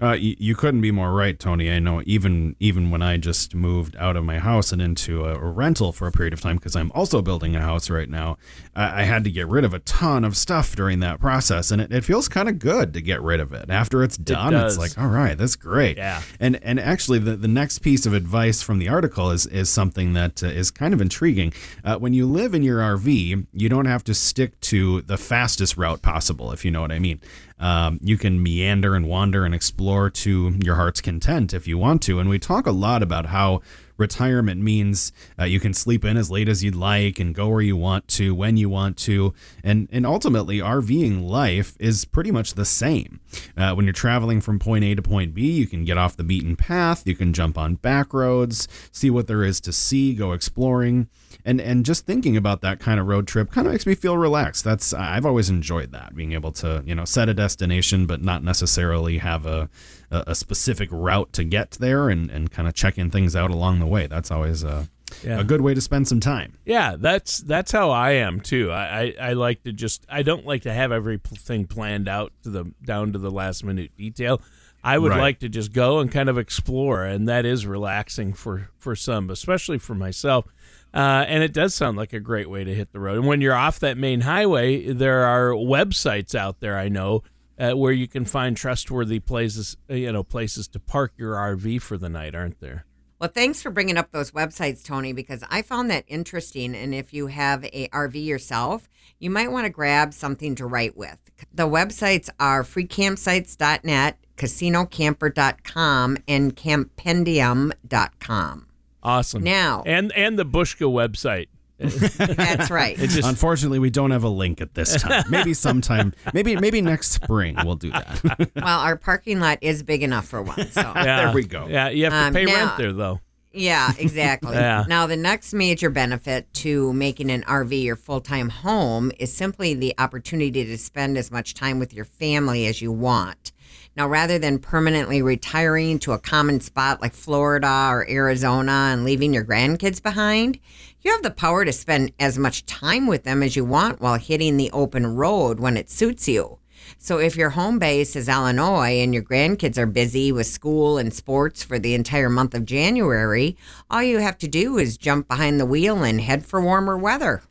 Uh, 0.00 0.12
you, 0.12 0.36
you 0.38 0.54
couldn't 0.54 0.80
be 0.80 0.92
more 0.92 1.12
right, 1.12 1.38
Tony. 1.38 1.70
I 1.70 1.80
know 1.80 2.02
even 2.06 2.54
even 2.60 2.90
when 2.90 3.02
I 3.02 3.16
just 3.16 3.54
moved 3.54 3.96
out 3.96 4.16
of 4.16 4.24
my 4.24 4.38
house 4.38 4.70
and 4.72 4.80
into 4.80 5.24
a, 5.24 5.34
a 5.34 5.50
rental 5.50 5.92
for 5.92 6.06
a 6.06 6.12
period 6.12 6.32
of 6.32 6.40
time 6.40 6.56
because 6.56 6.76
I'm 6.76 6.92
also 6.94 7.20
building 7.20 7.56
a 7.56 7.60
house 7.60 7.90
right 7.90 8.08
now, 8.08 8.38
I, 8.76 9.00
I 9.00 9.04
had 9.04 9.24
to 9.24 9.30
get 9.30 9.48
rid 9.48 9.64
of 9.64 9.74
a 9.74 9.80
ton 9.80 10.24
of 10.24 10.36
stuff 10.36 10.76
during 10.76 11.00
that 11.00 11.20
process, 11.20 11.72
and 11.72 11.80
it, 11.82 11.92
it 11.92 12.04
feels 12.04 12.28
kind 12.28 12.48
of 12.48 12.60
good 12.60 12.94
to 12.94 13.00
get 13.00 13.20
rid 13.22 13.40
of 13.40 13.52
it 13.52 13.70
after 13.70 14.04
it's 14.04 14.16
done. 14.16 14.52
does. 14.52 14.76
it's 14.76 14.96
like, 14.96 15.02
all 15.02 15.10
right, 15.10 15.36
that's 15.36 15.56
great. 15.56 15.96
Yeah. 15.96 16.22
And 16.38 16.62
and 16.62 16.78
actually, 16.78 17.18
the, 17.18 17.36
the 17.36 17.48
next 17.48 17.80
piece 17.80 18.06
of 18.06 18.12
advice 18.14 18.62
from 18.62 18.78
the 18.78 18.88
article 18.88 19.30
is 19.30 19.46
is 19.46 19.68
something 19.68 20.12
that 20.12 20.44
uh, 20.44 20.46
is 20.46 20.70
kind 20.70 20.94
of 20.94 21.00
intriguing. 21.00 21.52
Uh, 21.84 21.96
when 21.96 22.12
you 22.12 22.24
live 22.24 22.54
in 22.54 22.62
your 22.62 22.78
RV, 22.78 23.46
you 23.52 23.68
don't 23.68 23.86
have 23.86 24.04
to 24.04 24.14
stick 24.14 24.60
to 24.60 25.02
the 25.02 25.16
fastest 25.16 25.76
route 25.76 26.02
possible, 26.02 26.52
if 26.52 26.64
you 26.64 26.70
know 26.70 26.82
what 26.82 26.92
I 26.92 27.00
mean. 27.00 27.20
Um, 27.60 27.98
you 28.02 28.16
can 28.16 28.42
meander 28.42 28.94
and 28.94 29.06
wander 29.06 29.44
and 29.44 29.54
explore 29.54 30.10
to 30.10 30.56
your 30.62 30.76
heart's 30.76 31.00
content 31.00 31.52
if 31.52 31.66
you 31.66 31.76
want 31.76 32.02
to. 32.02 32.20
And 32.20 32.28
we 32.28 32.38
talk 32.38 32.66
a 32.66 32.72
lot 32.72 33.02
about 33.02 33.26
how 33.26 33.62
retirement 33.98 34.60
means 34.62 35.12
uh, 35.38 35.44
you 35.44 35.60
can 35.60 35.74
sleep 35.74 36.04
in 36.04 36.16
as 36.16 36.30
late 36.30 36.48
as 36.48 36.64
you'd 36.64 36.74
like 36.74 37.18
and 37.18 37.34
go 37.34 37.48
where 37.48 37.60
you 37.60 37.76
want 37.76 38.08
to 38.08 38.34
when 38.34 38.56
you 38.56 38.68
want 38.68 38.96
to, 38.98 39.34
and 39.62 39.88
and 39.92 40.06
ultimately 40.06 40.58
RVing 40.58 41.28
life 41.28 41.76
is 41.78 42.04
pretty 42.04 42.30
much 42.30 42.54
the 42.54 42.64
same. 42.64 43.20
Uh, 43.56 43.74
when 43.74 43.84
you're 43.84 43.92
traveling 43.92 44.40
from 44.40 44.58
point 44.58 44.84
A 44.84 44.94
to 44.94 45.02
point 45.02 45.34
B, 45.34 45.50
you 45.50 45.66
can 45.66 45.84
get 45.84 45.98
off 45.98 46.16
the 46.16 46.24
beaten 46.24 46.56
path, 46.56 47.06
you 47.06 47.14
can 47.14 47.32
jump 47.32 47.58
on 47.58 47.74
back 47.74 48.14
roads, 48.14 48.68
see 48.92 49.10
what 49.10 49.26
there 49.26 49.44
is 49.44 49.60
to 49.60 49.72
see, 49.72 50.14
go 50.14 50.32
exploring 50.32 51.08
and 51.44 51.60
and 51.60 51.84
just 51.84 52.06
thinking 52.06 52.36
about 52.36 52.60
that 52.60 52.80
kind 52.80 53.00
of 53.00 53.06
road 53.06 53.26
trip 53.26 53.50
kind 53.50 53.66
of 53.66 53.72
makes 53.72 53.86
me 53.86 53.94
feel 53.94 54.16
relaxed. 54.16 54.64
That's 54.64 54.92
I've 54.92 55.26
always 55.26 55.50
enjoyed 55.50 55.92
that 55.92 56.14
being 56.14 56.32
able 56.32 56.52
to 56.52 56.82
you 56.86 56.94
know 56.94 57.04
set 57.04 57.28
a 57.28 57.34
destination 57.34 58.06
but 58.06 58.22
not 58.22 58.42
necessarily 58.42 59.18
have 59.18 59.46
a 59.46 59.68
a 60.10 60.34
specific 60.34 60.88
route 60.90 61.32
to 61.34 61.44
get 61.44 61.72
there 61.72 62.08
and 62.08 62.30
and 62.30 62.50
kind 62.50 62.68
of 62.68 62.74
checking 62.74 63.10
things 63.10 63.36
out 63.36 63.50
along 63.50 63.78
the 63.80 63.86
way. 63.86 64.06
That's 64.06 64.30
always 64.30 64.62
a 64.62 64.88
yeah. 65.22 65.40
a 65.40 65.44
good 65.44 65.60
way 65.60 65.74
to 65.74 65.80
spend 65.80 66.08
some 66.08 66.20
time. 66.20 66.54
Yeah, 66.64 66.96
that's 66.98 67.38
that's 67.38 67.72
how 67.72 67.90
I 67.90 68.12
am 68.12 68.40
too. 68.40 68.70
I, 68.70 69.14
I, 69.20 69.30
I 69.30 69.32
like 69.34 69.62
to 69.64 69.72
just 69.72 70.06
I 70.08 70.22
don't 70.22 70.46
like 70.46 70.62
to 70.62 70.72
have 70.72 70.92
everything 70.92 71.66
planned 71.66 72.08
out 72.08 72.32
to 72.42 72.50
the 72.50 72.72
down 72.84 73.12
to 73.12 73.18
the 73.18 73.30
last 73.30 73.64
minute 73.64 73.96
detail. 73.96 74.40
I 74.82 74.96
would 74.96 75.10
right. 75.10 75.20
like 75.20 75.40
to 75.40 75.48
just 75.48 75.72
go 75.72 75.98
and 75.98 76.10
kind 76.10 76.28
of 76.28 76.38
explore, 76.38 77.04
and 77.04 77.28
that 77.28 77.44
is 77.44 77.66
relaxing 77.66 78.32
for 78.32 78.70
for 78.78 78.94
some, 78.94 79.30
especially 79.30 79.78
for 79.78 79.94
myself. 79.94 80.46
Uh, 80.94 81.24
and 81.28 81.42
it 81.42 81.52
does 81.52 81.74
sound 81.74 81.98
like 81.98 82.14
a 82.14 82.20
great 82.20 82.48
way 82.48 82.64
to 82.64 82.74
hit 82.74 82.92
the 82.92 83.00
road. 83.00 83.18
And 83.18 83.26
when 83.26 83.42
you're 83.42 83.54
off 83.54 83.78
that 83.80 83.98
main 83.98 84.22
highway, 84.22 84.90
there 84.90 85.26
are 85.26 85.50
websites 85.50 86.34
out 86.34 86.60
there 86.60 86.78
I 86.78 86.88
know 86.88 87.22
uh, 87.58 87.72
where 87.72 87.92
you 87.92 88.08
can 88.08 88.24
find 88.24 88.56
trustworthy 88.56 89.18
places, 89.18 89.76
you 89.88 90.12
know, 90.12 90.22
places 90.22 90.68
to 90.68 90.78
park 90.78 91.12
your 91.16 91.34
RV 91.34 91.82
for 91.82 91.98
the 91.98 92.08
night, 92.08 92.34
aren't 92.34 92.60
there? 92.60 92.86
Well, 93.18 93.30
thanks 93.34 93.60
for 93.60 93.70
bringing 93.70 93.96
up 93.96 94.12
those 94.12 94.30
websites, 94.30 94.84
Tony, 94.84 95.12
because 95.12 95.42
I 95.50 95.62
found 95.62 95.90
that 95.90 96.04
interesting. 96.06 96.76
And 96.76 96.94
if 96.94 97.12
you 97.12 97.26
have 97.26 97.64
a 97.64 97.88
RV 97.88 98.24
yourself, 98.24 98.88
you 99.18 99.28
might 99.28 99.50
want 99.50 99.64
to 99.64 99.70
grab 99.70 100.14
something 100.14 100.54
to 100.54 100.66
write 100.66 100.96
with. 100.96 101.18
The 101.52 101.68
websites 101.68 102.30
are 102.38 102.62
freecampsites.net, 102.62 104.18
casinocamper.com, 104.36 106.18
and 106.28 106.54
campendium.com. 106.54 108.66
Awesome. 109.02 109.42
Now 109.42 109.82
and 109.86 110.12
and 110.12 110.38
the 110.38 110.44
Buska 110.44 110.86
website. 110.86 111.48
That's 111.78 112.70
right. 112.70 112.96
Just, 112.96 113.28
Unfortunately, 113.28 113.78
we 113.78 113.90
don't 113.90 114.10
have 114.10 114.24
a 114.24 114.28
link 114.28 114.60
at 114.60 114.74
this 114.74 115.00
time. 115.00 115.24
Maybe 115.30 115.54
sometime, 115.54 116.12
maybe 116.34 116.56
maybe 116.56 116.80
next 116.80 117.12
spring 117.12 117.56
we'll 117.64 117.76
do 117.76 117.90
that. 117.92 118.50
well, 118.56 118.80
our 118.80 118.96
parking 118.96 119.40
lot 119.40 119.58
is 119.60 119.82
big 119.82 120.02
enough 120.02 120.26
for 120.26 120.42
one. 120.42 120.70
So 120.70 120.80
yeah. 120.80 121.04
there 121.24 121.32
we 121.32 121.44
go. 121.44 121.66
Yeah, 121.68 121.88
you 121.88 122.04
have 122.04 122.12
to 122.12 122.18
um, 122.18 122.34
pay 122.34 122.44
now, 122.44 122.66
rent 122.66 122.78
there 122.78 122.92
though. 122.92 123.20
Yeah, 123.52 123.92
exactly. 123.98 124.54
yeah. 124.54 124.84
Now, 124.86 125.06
the 125.06 125.16
next 125.16 125.54
major 125.54 125.88
benefit 125.88 126.52
to 126.54 126.92
making 126.92 127.30
an 127.30 127.42
RV 127.44 127.82
your 127.82 127.96
full 127.96 128.20
time 128.20 128.50
home 128.50 129.10
is 129.18 129.32
simply 129.32 129.74
the 129.74 129.94
opportunity 129.98 130.64
to 130.64 130.78
spend 130.78 131.16
as 131.16 131.30
much 131.30 131.54
time 131.54 131.78
with 131.78 131.94
your 131.94 132.04
family 132.04 132.66
as 132.66 132.82
you 132.82 132.92
want. 132.92 133.52
Now, 133.96 134.06
rather 134.06 134.38
than 134.38 134.60
permanently 134.60 135.22
retiring 135.22 135.98
to 136.00 136.12
a 136.12 136.18
common 136.18 136.60
spot 136.60 137.02
like 137.02 137.14
Florida 137.14 137.88
or 137.90 138.08
Arizona 138.08 138.90
and 138.92 139.04
leaving 139.04 139.34
your 139.34 139.44
grandkids 139.44 140.00
behind, 140.00 140.60
you 141.02 141.12
have 141.12 141.22
the 141.22 141.30
power 141.30 141.64
to 141.64 141.72
spend 141.72 142.12
as 142.18 142.38
much 142.38 142.66
time 142.66 143.06
with 143.06 143.24
them 143.24 143.42
as 143.42 143.56
you 143.56 143.64
want 143.64 144.00
while 144.00 144.18
hitting 144.18 144.56
the 144.56 144.70
open 144.72 145.06
road 145.06 145.60
when 145.60 145.76
it 145.76 145.90
suits 145.90 146.28
you. 146.28 146.58
So, 146.96 147.18
if 147.18 147.36
your 147.36 147.50
home 147.50 147.78
base 147.78 148.16
is 148.16 148.28
Illinois 148.28 149.00
and 149.00 149.12
your 149.12 149.22
grandkids 149.22 149.78
are 149.78 149.86
busy 149.86 150.32
with 150.32 150.46
school 150.46 150.96
and 150.96 151.12
sports 151.12 151.62
for 151.62 151.78
the 151.78 151.94
entire 151.94 152.28
month 152.28 152.54
of 152.54 152.64
January, 152.64 153.56
all 153.90 154.02
you 154.02 154.18
have 154.18 154.38
to 154.38 154.48
do 154.48 154.78
is 154.78 154.96
jump 154.96 155.28
behind 155.28 155.60
the 155.60 155.66
wheel 155.66 156.02
and 156.02 156.20
head 156.20 156.46
for 156.46 156.60
warmer 156.60 156.96
weather. 156.96 157.42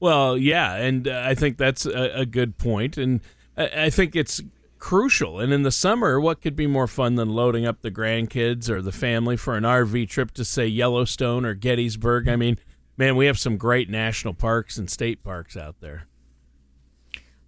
Well, 0.00 0.38
yeah, 0.38 0.74
and 0.76 1.06
uh, 1.06 1.22
I 1.24 1.34
think 1.34 1.58
that's 1.58 1.84
a, 1.84 2.24
good 2.24 2.56
point, 2.56 2.96
and 2.96 3.20
I 3.56 3.90
think 3.90 4.16
it's 4.16 4.40
crucial. 4.80 5.38
And 5.38 5.52
in 5.52 5.62
the 5.62 5.70
summer, 5.70 6.18
what 6.18 6.40
could 6.40 6.56
be 6.56 6.66
more 6.66 6.88
fun 6.88 7.14
than 7.14 7.28
loading 7.28 7.66
up 7.66 7.82
the 7.82 7.90
grandkids 7.90 8.68
or 8.68 8.82
the 8.82 8.90
family 8.90 9.36
for 9.36 9.56
an 9.56 9.64
RV 9.64 10.08
trip 10.08 10.32
to, 10.32 10.44
say, 10.44 10.66
Yellowstone 10.66 11.44
or 11.44 11.54
Gettysburg? 11.54 12.28
I 12.28 12.36
mean, 12.36 12.58
man, 12.96 13.14
we 13.14 13.26
have 13.26 13.38
some 13.38 13.56
great 13.56 13.88
national 13.88 14.34
parks 14.34 14.76
and 14.76 14.90
state 14.90 15.22
parks 15.22 15.56
out 15.56 15.76
there. 15.80 16.06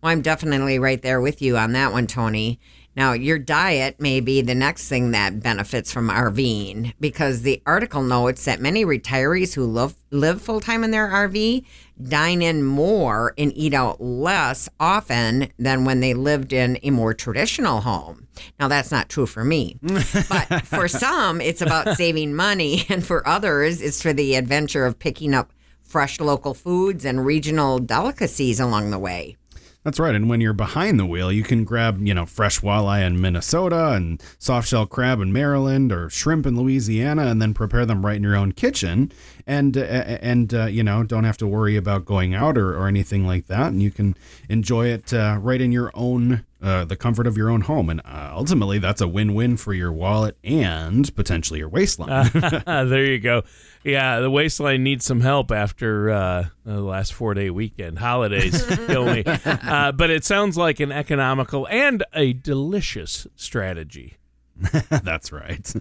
Well, 0.03 0.13
I'm 0.13 0.23
definitely 0.23 0.79
right 0.79 1.01
there 1.01 1.21
with 1.21 1.43
you 1.43 1.57
on 1.57 1.73
that 1.73 1.93
one, 1.93 2.07
Tony. 2.07 2.61
Now, 2.95 3.13
your 3.13 3.39
diet 3.39 4.01
may 4.01 4.21
be 4.21 4.43
the 4.43 4.55
next 4.55 4.89
thing 4.89 5.13
that 5.13 5.43
benefits 5.43 5.91
from 5.91 6.11
RVing 6.11 6.93
because 7.01 7.43
the 7.43 7.63
article 7.65 8.03
notes 8.03 8.45
that 8.45 8.61
many 8.61 8.85
retirees 8.85 9.55
who 9.55 9.65
live, 9.65 9.95
live 10.11 10.43
full 10.43 10.61
time 10.61 10.85
in 10.85 10.91
their 10.91 11.09
RV 11.09 11.65
dine 12.03 12.43
in 12.43 12.65
more 12.65 13.33
and 13.39 13.57
eat 13.57 13.73
out 13.73 14.01
less 14.01 14.69
often 14.79 15.49
than 15.59 15.85
when 15.85 16.01
they 16.01 16.13
lived 16.13 16.53
in 16.53 16.79
a 16.83 16.91
more 16.91 17.15
traditional 17.15 17.81
home. 17.81 18.29
Now, 18.61 18.69
that's 18.69 18.91
not 18.91 19.09
true 19.09 19.27
for 19.27 19.45
me, 19.45 19.79
but 20.29 20.67
for 20.67 20.89
some, 20.89 21.41
it's 21.41 21.63
about 21.63 21.97
saving 21.97 22.35
money, 22.35 22.85
and 22.89 23.05
for 23.05 23.27
others, 23.27 23.81
it's 23.81 24.03
for 24.03 24.13
the 24.13 24.35
adventure 24.35 24.85
of 24.85 24.99
picking 24.99 25.35
up 25.35 25.53
fresh 25.81 26.21
local 26.21 26.55
foods 26.55 27.05
and 27.05 27.25
regional 27.25 27.79
delicacies 27.79 28.59
along 28.59 28.91
the 28.91 28.99
way. 28.99 29.37
That's 29.85 29.99
right. 29.99 30.15
And 30.15 30.29
when 30.29 30.41
you're 30.41 30.53
behind 30.53 31.01
the 31.01 31.07
wheel, 31.07 31.33
you 31.33 31.43
can 31.43 31.65
grab, 31.65 32.01
you 32.07 32.15
know, 32.15 32.25
fresh 32.25 32.61
walleye 32.61 33.05
in 33.05 33.21
Minnesota 33.21 33.91
and 33.93 34.23
soft 34.39 34.69
shell 34.69 34.87
crab 34.87 35.21
in 35.21 35.33
Maryland 35.33 35.91
or 35.91 36.09
shrimp 36.09 36.47
in 36.47 36.57
Louisiana 36.57 37.27
and 37.27 37.43
then 37.43 37.53
prepare 37.53 37.85
them 37.85 38.07
right 38.07 38.17
in 38.17 38.23
your 38.23 38.37
own 38.37 38.53
kitchen. 38.53 39.11
And, 39.45 39.77
uh, 39.77 39.81
and 39.81 40.55
uh, 40.55 40.67
you 40.67 40.85
know, 40.85 41.03
don't 41.03 41.25
have 41.25 41.39
to 41.39 41.49
worry 41.49 41.77
about 41.77 42.05
going 42.05 42.33
out 42.33 42.57
or, 42.57 42.77
or 42.77 42.87
anything 42.87 43.27
like 43.27 43.49
that. 43.49 43.73
And 43.73 43.83
you 43.83 43.91
can 43.91 44.15
enjoy 44.49 44.87
it 44.87 45.13
uh, 45.13 45.39
right 45.41 45.61
in 45.61 45.73
your 45.73 45.91
own 45.95 46.45
uh, 46.63 46.85
the 46.85 46.97
comfort 46.97 47.27
of 47.27 47.37
your 47.37 47.51
own 47.51 47.63
home. 47.63 47.91
And 47.91 48.01
uh, 48.05 48.31
ultimately, 48.33 48.79
that's 48.79 49.01
a 49.01 49.09
win 49.09 49.35
win 49.35 49.57
for 49.57 49.75
your 49.75 49.93
wallet 49.93 50.37
and 50.45 51.15
potentially 51.15 51.59
your 51.59 51.69
waistline. 51.69 52.31
there 52.67 53.05
you 53.05 53.19
go. 53.19 53.43
Yeah, 53.85 54.21
the 54.21 54.31
waistline 54.31 54.85
needs 54.85 55.05
some 55.05 55.21
help 55.21 55.51
after 55.51 56.11
uh, 56.11 56.47
the 56.65 56.81
last 56.81 57.13
four 57.13 57.35
day 57.35 57.51
weekend. 57.51 57.99
Holidays 57.99 58.65
kill 58.87 59.07
me. 59.07 59.25
Uh, 59.27 59.93
but 59.93 60.11
it 60.11 60.25
sounds 60.25 60.57
like 60.57 60.79
an 60.81 60.93
economical 60.93 61.67
and 61.69 62.05
a 62.15 62.33
delicious 62.33 63.27
strategy. 63.35 64.19
That's 65.03 65.33
right. 65.33 65.73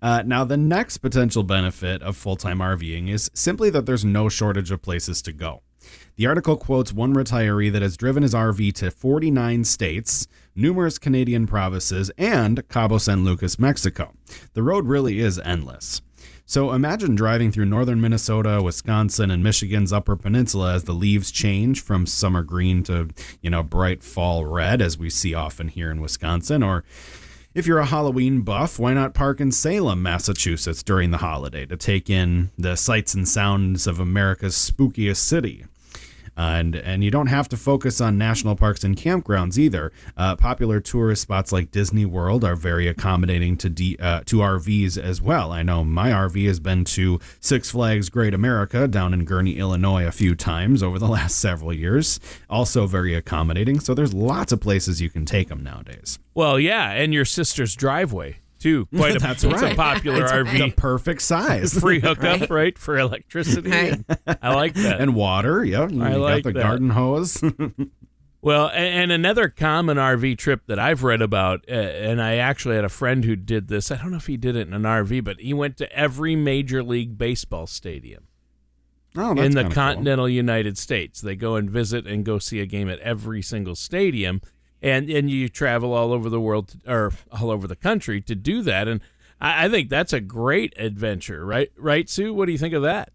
Uh, 0.00 0.22
now, 0.24 0.44
the 0.44 0.56
next 0.56 0.98
potential 0.98 1.42
benefit 1.42 2.02
of 2.02 2.16
full 2.16 2.36
time 2.36 2.58
RVing 2.58 3.08
is 3.08 3.30
simply 3.34 3.70
that 3.70 3.86
there's 3.86 4.04
no 4.04 4.28
shortage 4.28 4.70
of 4.70 4.80
places 4.82 5.20
to 5.22 5.32
go. 5.32 5.62
The 6.16 6.26
article 6.26 6.56
quotes 6.56 6.92
one 6.92 7.14
retiree 7.14 7.72
that 7.72 7.80
has 7.80 7.96
driven 7.96 8.22
his 8.22 8.34
RV 8.34 8.74
to 8.74 8.90
49 8.90 9.64
states, 9.64 10.26
numerous 10.54 10.98
Canadian 10.98 11.46
provinces, 11.46 12.10
and 12.18 12.68
Cabo 12.68 12.98
San 12.98 13.24
Lucas, 13.24 13.58
Mexico. 13.58 14.12
The 14.52 14.62
road 14.62 14.86
really 14.86 15.20
is 15.20 15.38
endless. 15.38 16.02
So 16.44 16.72
imagine 16.72 17.14
driving 17.14 17.50
through 17.50 17.64
northern 17.64 18.00
Minnesota, 18.00 18.60
Wisconsin, 18.62 19.30
and 19.30 19.42
Michigan's 19.42 19.90
Upper 19.90 20.16
Peninsula 20.16 20.74
as 20.74 20.84
the 20.84 20.92
leaves 20.92 21.30
change 21.30 21.80
from 21.80 22.04
summer 22.04 22.42
green 22.42 22.82
to, 22.82 23.08
you 23.40 23.48
know, 23.48 23.62
bright 23.62 24.02
fall 24.02 24.44
red, 24.44 24.82
as 24.82 24.98
we 24.98 25.08
see 25.08 25.32
often 25.32 25.68
here 25.68 25.90
in 25.90 26.02
Wisconsin. 26.02 26.62
Or 26.62 26.84
if 27.54 27.66
you're 27.66 27.78
a 27.78 27.86
Halloween 27.86 28.42
buff, 28.42 28.78
why 28.78 28.92
not 28.92 29.14
park 29.14 29.40
in 29.40 29.50
Salem, 29.50 30.02
Massachusetts 30.02 30.82
during 30.82 31.10
the 31.10 31.18
holiday 31.18 31.64
to 31.64 31.76
take 31.76 32.10
in 32.10 32.50
the 32.58 32.76
sights 32.76 33.14
and 33.14 33.26
sounds 33.26 33.86
of 33.86 33.98
America's 33.98 34.54
spookiest 34.54 35.16
city? 35.16 35.64
And 36.42 36.76
and 36.76 37.04
you 37.04 37.10
don't 37.10 37.28
have 37.28 37.48
to 37.50 37.56
focus 37.56 38.00
on 38.00 38.18
national 38.18 38.56
parks 38.56 38.84
and 38.84 38.96
campgrounds 38.96 39.58
either. 39.58 39.92
Uh, 40.16 40.36
popular 40.36 40.80
tourist 40.80 41.22
spots 41.22 41.52
like 41.52 41.70
Disney 41.70 42.04
World 42.04 42.44
are 42.44 42.56
very 42.56 42.88
accommodating 42.88 43.56
to 43.58 43.68
D, 43.70 43.96
uh, 44.00 44.22
to 44.26 44.36
RVs 44.38 44.98
as 44.98 45.22
well. 45.22 45.52
I 45.52 45.62
know 45.62 45.84
my 45.84 46.10
RV 46.10 46.46
has 46.46 46.60
been 46.60 46.84
to 46.84 47.20
Six 47.40 47.70
Flags 47.70 48.08
Great 48.08 48.34
America 48.34 48.88
down 48.88 49.14
in 49.14 49.24
Gurnee, 49.24 49.56
Illinois, 49.56 50.06
a 50.06 50.12
few 50.12 50.34
times 50.34 50.82
over 50.82 50.98
the 50.98 51.08
last 51.18 51.38
several 51.38 51.72
years. 51.72 52.20
Also 52.50 52.86
very 52.86 53.14
accommodating. 53.14 53.80
So 53.80 53.94
there's 53.94 54.14
lots 54.14 54.52
of 54.52 54.60
places 54.60 55.00
you 55.00 55.10
can 55.10 55.24
take 55.24 55.48
them 55.48 55.62
nowadays. 55.62 56.18
Well, 56.34 56.58
yeah, 56.58 56.90
and 56.90 57.14
your 57.14 57.24
sister's 57.24 57.74
driveway 57.74 58.41
too. 58.62 58.86
Quite 58.96 59.16
a, 59.16 59.18
That's 59.18 59.44
right. 59.44 59.54
It's 59.54 59.62
a 59.62 59.74
popular 59.74 60.22
it's 60.22 60.32
RV. 60.32 60.58
The 60.58 60.70
perfect 60.70 61.22
size. 61.22 61.74
Free 61.80 62.00
hookup, 62.00 62.40
right? 62.40 62.50
right? 62.50 62.78
For 62.78 62.98
electricity. 62.98 63.70
Right. 63.70 64.00
I 64.40 64.54
like 64.54 64.74
that. 64.74 65.00
And 65.00 65.14
water. 65.14 65.64
Yep. 65.64 65.92
You 65.92 66.02
I 66.02 66.14
like 66.14 66.44
the 66.44 66.52
that. 66.52 66.62
garden 66.62 66.90
hose. 66.90 67.42
well, 68.42 68.68
and, 68.68 69.02
and, 69.02 69.12
another 69.12 69.48
common 69.48 69.96
RV 69.96 70.38
trip 70.38 70.62
that 70.66 70.78
I've 70.78 71.02
read 71.02 71.20
about, 71.20 71.64
uh, 71.68 71.74
and 71.74 72.22
I 72.22 72.36
actually 72.36 72.76
had 72.76 72.84
a 72.84 72.90
friend 72.90 73.24
who 73.24 73.36
did 73.36 73.68
this. 73.68 73.90
I 73.90 73.96
don't 73.96 74.12
know 74.12 74.16
if 74.16 74.26
he 74.26 74.36
did 74.36 74.56
it 74.56 74.68
in 74.68 74.72
an 74.72 74.82
RV, 74.82 75.24
but 75.24 75.40
he 75.40 75.52
went 75.52 75.76
to 75.78 75.92
every 75.92 76.36
major 76.36 76.82
league 76.82 77.18
baseball 77.18 77.66
stadium. 77.66 78.28
Oh, 79.14 79.32
in 79.32 79.52
the 79.52 79.68
continental 79.68 80.24
cool. 80.24 80.30
United 80.30 80.78
States. 80.78 81.20
They 81.20 81.36
go 81.36 81.56
and 81.56 81.68
visit 81.68 82.06
and 82.06 82.24
go 82.24 82.38
see 82.38 82.60
a 82.60 82.66
game 82.66 82.88
at 82.88 82.98
every 83.00 83.42
single 83.42 83.74
stadium 83.74 84.40
and 84.82 85.08
and 85.08 85.30
you 85.30 85.48
travel 85.48 85.94
all 85.94 86.12
over 86.12 86.28
the 86.28 86.40
world 86.40 86.74
or 86.86 87.12
all 87.30 87.50
over 87.50 87.66
the 87.66 87.76
country 87.76 88.20
to 88.20 88.34
do 88.34 88.60
that 88.62 88.88
and 88.88 89.00
I, 89.40 89.66
I 89.66 89.68
think 89.68 89.88
that's 89.88 90.12
a 90.12 90.20
great 90.20 90.72
adventure, 90.78 91.44
right? 91.44 91.70
Right, 91.76 92.08
Sue? 92.08 92.32
What 92.32 92.46
do 92.46 92.52
you 92.52 92.58
think 92.58 92.74
of 92.74 92.82
that? 92.82 93.12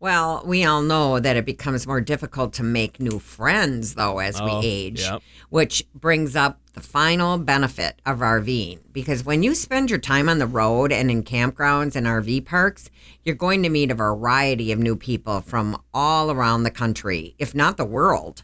Well, 0.00 0.42
we 0.44 0.64
all 0.64 0.82
know 0.82 1.18
that 1.18 1.36
it 1.36 1.46
becomes 1.46 1.86
more 1.86 2.00
difficult 2.00 2.52
to 2.54 2.62
make 2.62 3.00
new 3.00 3.18
friends, 3.18 3.94
though, 3.94 4.18
as 4.18 4.38
Oh, 4.38 4.44
we 4.44 4.66
age, 4.66 5.00
yep. 5.00 5.22
which 5.48 5.82
brings 5.94 6.36
up 6.36 6.60
the 6.74 6.82
final 6.82 7.38
benefit 7.38 8.02
of 8.04 8.18
RVing. 8.18 8.80
Because 8.92 9.24
when 9.24 9.42
you 9.42 9.54
spend 9.54 9.88
your 9.88 9.98
time 9.98 10.28
on 10.28 10.38
the 10.38 10.46
road 10.46 10.92
and 10.92 11.10
in 11.10 11.22
campgrounds 11.22 11.96
and 11.96 12.06
RV 12.06 12.44
parks, 12.44 12.90
you're 13.24 13.34
going 13.34 13.62
to 13.62 13.70
meet 13.70 13.90
a 13.90 13.94
variety 13.94 14.72
of 14.72 14.78
new 14.78 14.94
people 14.94 15.40
from 15.40 15.80
all 15.94 16.30
around 16.30 16.64
the 16.64 16.70
country, 16.70 17.34
if 17.38 17.54
not 17.54 17.78
the 17.78 17.84
world. 17.86 18.42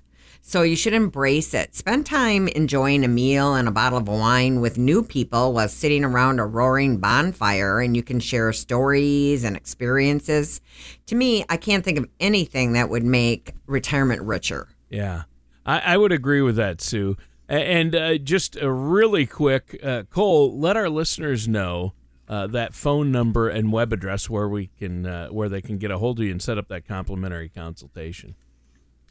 So 0.50 0.62
you 0.62 0.74
should 0.74 0.94
embrace 0.94 1.54
it. 1.54 1.76
Spend 1.76 2.06
time 2.06 2.48
enjoying 2.48 3.04
a 3.04 3.08
meal 3.08 3.54
and 3.54 3.68
a 3.68 3.70
bottle 3.70 3.98
of 3.98 4.08
wine 4.08 4.60
with 4.60 4.78
new 4.78 5.00
people 5.00 5.52
while 5.52 5.68
sitting 5.68 6.02
around 6.02 6.40
a 6.40 6.44
roaring 6.44 6.98
bonfire 6.98 7.78
and 7.78 7.94
you 7.94 8.02
can 8.02 8.18
share 8.18 8.52
stories 8.52 9.44
and 9.44 9.56
experiences. 9.56 10.60
To 11.06 11.14
me, 11.14 11.44
I 11.48 11.56
can't 11.56 11.84
think 11.84 11.98
of 11.98 12.08
anything 12.18 12.72
that 12.72 12.88
would 12.88 13.04
make 13.04 13.54
retirement 13.66 14.22
richer. 14.22 14.66
Yeah, 14.88 15.22
I, 15.64 15.78
I 15.78 15.96
would 15.96 16.10
agree 16.10 16.42
with 16.42 16.56
that, 16.56 16.80
Sue. 16.80 17.16
And 17.48 17.94
uh, 17.94 18.18
just 18.18 18.56
a 18.56 18.72
really 18.72 19.26
quick, 19.26 19.78
uh, 19.84 20.02
Cole, 20.10 20.58
let 20.58 20.76
our 20.76 20.88
listeners 20.88 21.46
know 21.46 21.92
uh, 22.28 22.48
that 22.48 22.74
phone 22.74 23.12
number 23.12 23.48
and 23.48 23.70
web 23.70 23.92
address 23.92 24.28
where 24.28 24.48
we 24.48 24.66
can, 24.80 25.06
uh, 25.06 25.28
where 25.28 25.48
they 25.48 25.62
can 25.62 25.78
get 25.78 25.92
a 25.92 25.98
hold 25.98 26.18
of 26.18 26.24
you 26.24 26.32
and 26.32 26.42
set 26.42 26.58
up 26.58 26.66
that 26.66 26.88
complimentary 26.88 27.48
consultation. 27.48 28.34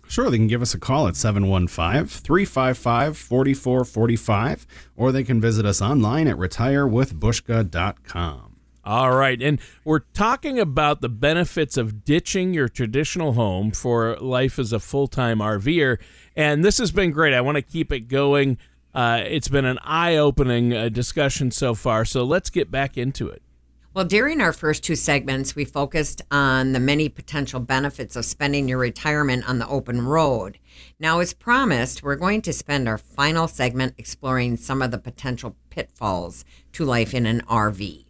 Sure, 0.09 0.29
they 0.31 0.37
can 0.37 0.47
give 0.47 0.63
us 0.63 0.73
a 0.73 0.79
call 0.79 1.07
at 1.07 1.15
715 1.15 2.07
355 2.07 3.15
4445, 3.15 4.65
or 4.97 5.11
they 5.11 5.23
can 5.23 5.39
visit 5.39 5.67
us 5.67 5.83
online 5.83 6.27
at 6.27 6.35
retirewithbuska.com. 6.35 8.55
All 8.83 9.15
right, 9.15 9.39
and 9.39 9.61
we're 9.83 9.99
talking 9.99 10.59
about 10.59 11.01
the 11.01 11.09
benefits 11.09 11.77
of 11.77 12.03
ditching 12.03 12.55
your 12.55 12.67
traditional 12.67 13.33
home 13.33 13.69
for 13.69 14.17
life 14.17 14.57
as 14.57 14.73
a 14.73 14.79
full-time 14.79 15.37
RVer, 15.37 15.99
and 16.35 16.65
this 16.65 16.79
has 16.79 16.91
been 16.91 17.11
great. 17.11 17.35
I 17.35 17.41
want 17.41 17.57
to 17.57 17.61
keep 17.61 17.91
it 17.91 18.07
going. 18.07 18.57
Uh, 18.95 19.21
it's 19.23 19.47
been 19.47 19.65
an 19.65 19.77
eye-opening 19.83 20.73
uh, 20.73 20.89
discussion 20.89 21.51
so 21.51 21.75
far, 21.75 22.03
so 22.03 22.23
let's 22.23 22.49
get 22.49 22.71
back 22.71 22.97
into 22.97 23.27
it. 23.27 23.43
Well, 23.91 24.05
during 24.05 24.39
our 24.39 24.53
first 24.53 24.83
two 24.83 24.95
segments, 24.95 25.55
we 25.55 25.65
focused 25.65 26.21
on 26.29 26.73
the 26.73 26.79
many 26.79 27.09
potential 27.09 27.59
benefits 27.59 28.15
of 28.15 28.23
spending 28.23 28.69
your 28.69 28.77
retirement 28.77 29.49
on 29.49 29.57
the 29.57 29.67
open 29.67 30.05
road. 30.05 30.59
Now, 30.99 31.21
as 31.21 31.33
promised, 31.33 32.03
we're 32.03 32.15
going 32.15 32.43
to 32.43 32.53
spend 32.53 32.87
our 32.87 32.99
final 32.99 33.47
segment 33.47 33.95
exploring 33.97 34.57
some 34.57 34.83
of 34.83 34.91
the 34.91 34.99
potential 34.99 35.55
pitfalls 35.71 36.45
to 36.73 36.85
life 36.85 37.15
in 37.15 37.25
an 37.25 37.41
RV. 37.49 38.05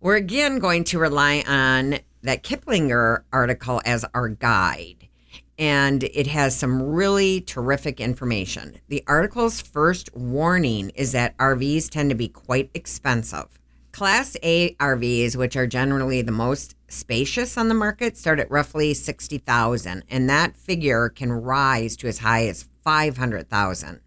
We're 0.00 0.14
again 0.14 0.60
going 0.60 0.84
to 0.84 0.98
rely 1.00 1.42
on 1.44 1.98
that 2.22 2.44
Kiplinger 2.44 3.24
article 3.32 3.82
as 3.84 4.04
our 4.14 4.28
guide, 4.28 5.08
and 5.58 6.04
it 6.04 6.28
has 6.28 6.54
some 6.54 6.80
really 6.80 7.40
terrific 7.40 8.00
information. 8.00 8.78
The 8.86 9.02
article's 9.08 9.60
first 9.60 10.14
warning 10.14 10.90
is 10.90 11.10
that 11.12 11.36
RVs 11.38 11.90
tend 11.90 12.10
to 12.10 12.16
be 12.16 12.28
quite 12.28 12.70
expensive. 12.74 13.58
Class 13.96 14.36
A 14.42 14.74
RVs, 14.74 15.36
which 15.36 15.56
are 15.56 15.66
generally 15.66 16.20
the 16.20 16.30
most 16.30 16.76
spacious 16.86 17.56
on 17.56 17.68
the 17.68 17.74
market, 17.74 18.18
start 18.18 18.38
at 18.38 18.50
roughly 18.50 18.92
60,000 18.92 20.04
and 20.10 20.28
that 20.28 20.54
figure 20.54 21.08
can 21.08 21.32
rise 21.32 21.96
to 21.96 22.06
as 22.06 22.18
high 22.18 22.46
as 22.46 22.68
500,000. 22.84 24.00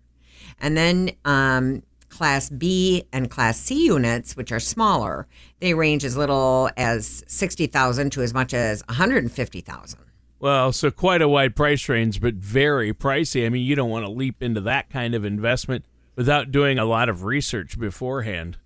And 0.62 0.78
then 0.78 1.10
um, 1.26 1.82
Class 2.10 2.52
B 2.52 3.06
and 3.12 3.32
Class 3.32 3.60
C 3.60 3.88
units, 3.88 4.38
which 4.38 4.52
are 4.52 4.60
smaller, 4.60 5.26
they 5.60 5.74
range 5.74 6.06
as 6.06 6.16
little 6.16 6.70
as 6.78 7.24
60,000 7.26 8.12
to 8.12 8.22
as 8.22 8.32
much 8.32 8.54
as 8.54 8.84
150,000. 8.90 10.00
Well, 10.40 10.72
so 10.72 10.92
quite 10.92 11.24
a 11.24 11.28
wide 11.28 11.56
price 11.56 11.90
range, 11.90 12.22
but 12.22 12.36
very 12.36 12.94
pricey. 12.94 13.44
I 13.44 13.50
mean, 13.50 13.66
you 13.66 13.74
don't 13.74 13.90
want 13.90 14.06
to 14.06 14.12
leap 14.12 14.44
into 14.44 14.62
that 14.62 14.92
kind 14.92 15.16
of 15.16 15.26
investment 15.26 15.84
without 16.16 16.52
doing 16.52 16.78
a 16.78 16.86
lot 16.86 17.10
of 17.10 17.24
research 17.24 17.80
beforehand. 17.80 18.60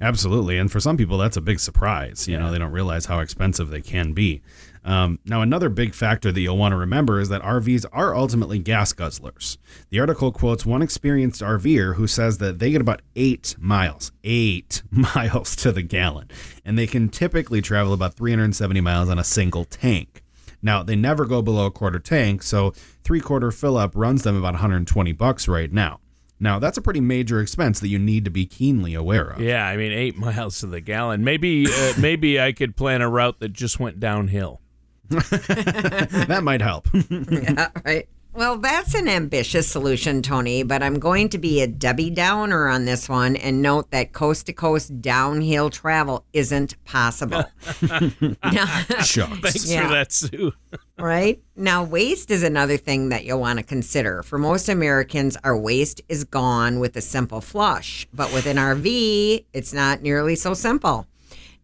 Absolutely. 0.00 0.58
And 0.58 0.70
for 0.70 0.80
some 0.80 0.96
people, 0.96 1.18
that's 1.18 1.36
a 1.36 1.40
big 1.40 1.60
surprise. 1.60 2.28
You 2.28 2.38
know, 2.38 2.50
they 2.50 2.58
don't 2.58 2.72
realize 2.72 3.06
how 3.06 3.20
expensive 3.20 3.70
they 3.70 3.80
can 3.80 4.12
be. 4.12 4.42
Um, 4.86 5.18
now, 5.24 5.42
another 5.42 5.68
big 5.68 5.94
factor 5.94 6.30
that 6.30 6.40
you'll 6.40 6.56
want 6.56 6.70
to 6.72 6.76
remember 6.76 7.18
is 7.18 7.28
that 7.30 7.42
RVs 7.42 7.84
are 7.92 8.14
ultimately 8.14 8.60
gas 8.60 8.92
guzzlers. 8.92 9.58
The 9.90 9.98
article 9.98 10.30
quotes 10.30 10.64
one 10.64 10.80
experienced 10.80 11.42
RVer 11.42 11.96
who 11.96 12.06
says 12.06 12.38
that 12.38 12.60
they 12.60 12.70
get 12.70 12.80
about 12.80 13.02
eight 13.16 13.56
miles, 13.58 14.12
eight 14.22 14.84
miles 14.90 15.56
to 15.56 15.72
the 15.72 15.82
gallon, 15.82 16.30
and 16.64 16.78
they 16.78 16.86
can 16.86 17.08
typically 17.08 17.60
travel 17.60 17.92
about 17.92 18.14
370 18.14 18.80
miles 18.80 19.08
on 19.08 19.18
a 19.18 19.24
single 19.24 19.64
tank. 19.64 20.22
Now, 20.62 20.84
they 20.84 20.96
never 20.96 21.26
go 21.26 21.42
below 21.42 21.66
a 21.66 21.70
quarter 21.72 21.98
tank, 21.98 22.44
so 22.44 22.70
three 23.02 23.20
quarter 23.20 23.50
fill 23.50 23.76
up 23.76 23.90
runs 23.94 24.22
them 24.22 24.36
about 24.36 24.54
120 24.54 25.12
bucks 25.12 25.48
right 25.48 25.72
now. 25.72 25.98
Now, 26.38 26.58
that's 26.58 26.76
a 26.76 26.82
pretty 26.82 27.00
major 27.00 27.40
expense 27.40 27.80
that 27.80 27.88
you 27.88 27.98
need 27.98 28.24
to 28.26 28.30
be 28.30 28.44
keenly 28.44 28.94
aware 28.94 29.30
of. 29.30 29.40
Yeah, 29.40 29.66
I 29.66 29.76
mean, 29.76 29.92
eight 29.92 30.16
miles 30.18 30.60
to 30.60 30.66
the 30.66 30.80
gallon. 30.80 31.24
Maybe, 31.24 31.66
uh, 31.66 31.94
maybe 31.98 32.40
I 32.40 32.52
could 32.52 32.76
plan 32.76 33.02
a 33.02 33.08
route 33.08 33.40
that 33.40 33.52
just 33.52 33.80
went 33.80 34.00
downhill. 34.00 34.60
that 35.08 36.40
might 36.42 36.60
help. 36.60 36.88
yeah, 37.10 37.68
right. 37.84 38.08
Well, 38.36 38.58
that's 38.58 38.94
an 38.94 39.08
ambitious 39.08 39.66
solution, 39.66 40.20
Tony, 40.20 40.62
but 40.62 40.82
I'm 40.82 40.98
going 40.98 41.30
to 41.30 41.38
be 41.38 41.62
a 41.62 41.66
Debbie 41.66 42.10
Downer 42.10 42.68
on 42.68 42.84
this 42.84 43.08
one 43.08 43.34
and 43.34 43.62
note 43.62 43.90
that 43.92 44.12
coast 44.12 44.44
to 44.46 44.52
coast 44.52 45.00
downhill 45.00 45.70
travel 45.70 46.22
isn't 46.34 46.82
possible. 46.84 47.44
Now- 47.80 48.66
Shucks. 49.02 49.38
Thanks 49.40 49.70
Yeah. 49.70 49.86
for 49.86 49.92
that, 49.94 50.12
Sue. 50.12 50.52
right? 50.98 51.40
Now, 51.56 51.82
waste 51.82 52.30
is 52.30 52.42
another 52.42 52.76
thing 52.76 53.08
that 53.08 53.24
you'll 53.24 53.40
want 53.40 53.58
to 53.58 53.64
consider. 53.64 54.22
For 54.22 54.36
most 54.38 54.68
Americans, 54.68 55.38
our 55.42 55.56
waste 55.56 56.02
is 56.10 56.24
gone 56.24 56.78
with 56.78 56.94
a 56.96 57.00
simple 57.00 57.40
flush, 57.40 58.06
but 58.12 58.32
with 58.34 58.44
an 58.46 58.58
RV, 58.58 59.46
it's 59.54 59.72
not 59.72 60.02
nearly 60.02 60.36
so 60.36 60.52
simple. 60.52 61.06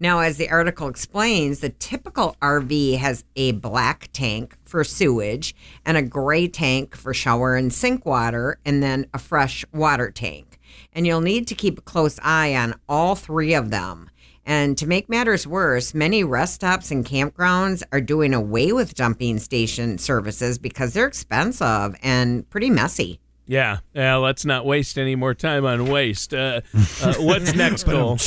Now, 0.03 0.19
as 0.19 0.37
the 0.37 0.51
article 0.51 0.88
explains, 0.88 1.61
the 1.61 1.69
typical 1.69 2.35
RV 2.43 2.99
has 2.99 3.23
a 3.37 3.53
black 3.53 4.09
tank 4.12 4.57
for 4.65 4.83
sewage 4.83 5.55
and 5.87 5.97
a 5.97 6.03
gray 6.03 6.49
tank 6.49 6.97
for 6.97 7.15
shower 7.15 7.55
and 7.55 7.73
sink 7.73 8.05
water, 8.05 8.59
and 8.65 8.83
then 8.83 9.07
a 9.15 9.21
fresh 9.21 9.65
water 9.73 10.11
tank. 10.11 10.59
And 10.93 11.07
you'll 11.07 11.21
need 11.21 11.47
to 11.47 11.55
keep 11.55 11.79
a 11.79 11.83
close 11.83 12.19
eye 12.21 12.53
on 12.57 12.75
all 12.88 13.15
three 13.15 13.55
of 13.55 13.71
them. 13.71 14.11
And 14.45 14.77
to 14.79 14.88
make 14.88 15.09
matters 15.09 15.47
worse, 15.47 15.95
many 15.95 16.25
rest 16.25 16.55
stops 16.55 16.91
and 16.91 17.07
campgrounds 17.07 17.85
are 17.93 18.01
doing 18.01 18.35
away 18.35 18.73
with 18.73 18.97
dumping 18.97 19.38
station 19.38 19.99
services 19.99 20.59
because 20.59 20.95
they're 20.95 21.07
expensive 21.07 21.95
and 22.03 22.51
pretty 22.51 22.71
messy. 22.71 23.21
Yeah, 23.47 23.79
yeah. 23.93 24.17
Let's 24.17 24.45
not 24.45 24.67
waste 24.67 24.99
any 24.99 25.15
more 25.15 25.35
time 25.35 25.65
on 25.65 25.87
waste. 25.87 26.35
Uh, 26.35 26.62
uh, 27.03 27.15
what's 27.19 27.55
next, 27.55 27.85
Cole? 27.85 28.19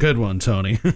Good 0.00 0.18
one, 0.18 0.38
Tony. 0.38 0.78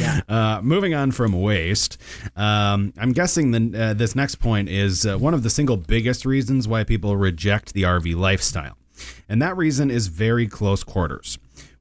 Yeah. 0.00 0.20
Uh, 0.28 0.60
moving 0.62 0.94
on 0.94 1.12
from 1.12 1.32
waste, 1.40 1.98
um, 2.36 2.92
I'm 2.98 3.12
guessing 3.12 3.50
the, 3.52 3.80
uh, 3.80 3.94
this 3.94 4.14
next 4.14 4.36
point 4.36 4.68
is 4.68 5.06
uh, 5.06 5.16
one 5.16 5.34
of 5.34 5.42
the 5.42 5.50
single 5.50 5.76
biggest 5.76 6.24
reasons 6.24 6.66
why 6.66 6.84
people 6.84 7.16
reject 7.16 7.74
the 7.74 7.82
RV 7.82 8.16
lifestyle. 8.16 8.76
And 9.28 9.40
that 9.42 9.56
reason 9.56 9.90
is 9.90 10.08
very 10.08 10.46
close 10.46 10.82
quarters. 10.84 11.38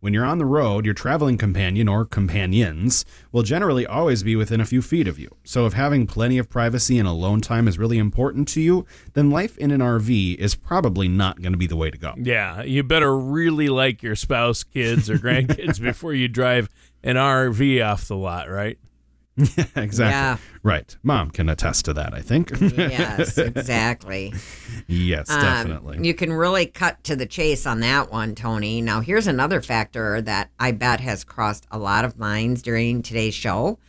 When 0.08 0.14
you're 0.14 0.24
on 0.24 0.38
the 0.38 0.46
road, 0.46 0.86
your 0.86 0.94
traveling 0.94 1.38
companion 1.38 1.90
or 1.90 2.06
companions 2.06 3.04
will 3.34 3.44
generally 3.44 3.86
always 3.86 4.24
be 4.24 4.38
within 4.38 4.62
a 4.62 4.66
few 4.66 4.82
feet 4.82 5.06
of 5.06 5.20
you. 5.20 5.36
So, 5.44 5.66
if 5.66 5.74
having 5.74 6.08
plenty 6.08 6.38
of 6.38 6.50
privacy 6.50 6.98
and 6.98 7.06
alone 7.06 7.42
time 7.42 7.68
is 7.68 7.78
really 7.78 7.98
important 7.98 8.48
to 8.54 8.62
you, 8.62 8.86
then 9.16 9.30
life 9.30 9.58
in 9.58 9.70
an 9.70 9.82
RV 9.82 10.38
is 10.38 10.56
probably 10.56 11.10
not 11.10 11.42
going 11.42 11.52
to 11.52 11.58
be 11.58 11.68
the 11.68 11.76
way 11.76 11.92
to 11.92 11.98
go. 11.98 12.14
Yeah, 12.16 12.64
you 12.64 12.84
better 12.84 13.20
really 13.20 13.68
like 13.68 14.02
your 14.02 14.16
spouse, 14.16 14.64
kids, 14.64 15.10
or 15.10 15.18
grandkids 15.18 15.82
before 15.82 16.14
you 16.14 16.30
drive 16.30 16.70
an 17.04 17.18
RV 17.18 17.86
off 17.86 18.08
the 18.08 18.16
lot, 18.16 18.50
right? 18.50 18.80
exactly. 19.76 20.06
Yeah. 20.10 20.38
Right. 20.64 20.98
Mom 21.04 21.30
can 21.32 21.48
attest 21.50 21.86
to 21.86 21.94
that, 21.94 22.14
I 22.14 22.22
think. 22.22 22.52
Yes, 22.60 23.38
exactly. 23.38 24.34
yes, 24.88 25.30
Um, 25.30 25.42
definitely. 25.42 26.00
you 26.06 26.14
can 26.14 26.34
really 26.34 26.66
cut 26.66 27.04
to 27.06 27.16
the 27.16 27.26
chase 27.26 27.66
on 27.66 27.80
that 27.82 28.12
one, 28.12 28.36
Tony. 28.36 28.82
Now, 28.82 29.02
here's 29.02 29.28
another 29.28 29.62
factor 29.62 30.22
that 30.22 30.50
I 30.60 30.72
bet 30.72 31.00
has 31.02 31.24
crossed 31.24 31.68
a 31.72 31.78
lot 31.78 32.04
of 32.06 32.18
minds 32.18 32.62
during 32.62 33.02
today's 33.02 33.34
show. 33.36 33.80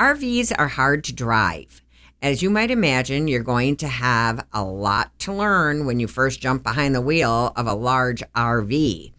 RVs 0.00 0.52
are 0.58 0.68
hard 0.68 1.04
to 1.04 1.12
drive. 1.14 1.80
As 2.22 2.42
you 2.42 2.48
might 2.50 2.70
imagine, 2.70 3.28
you're 3.28 3.42
going 3.42 3.76
to 3.76 3.88
have 3.88 4.46
a 4.52 4.64
lot 4.64 5.16
to 5.20 5.32
learn 5.32 5.84
when 5.86 6.00
you 6.00 6.06
first 6.08 6.40
jump 6.40 6.62
behind 6.62 6.94
the 6.94 7.00
wheel 7.02 7.52
of 7.54 7.66
a 7.66 7.74
large 7.74 8.22
RV. 8.34 9.12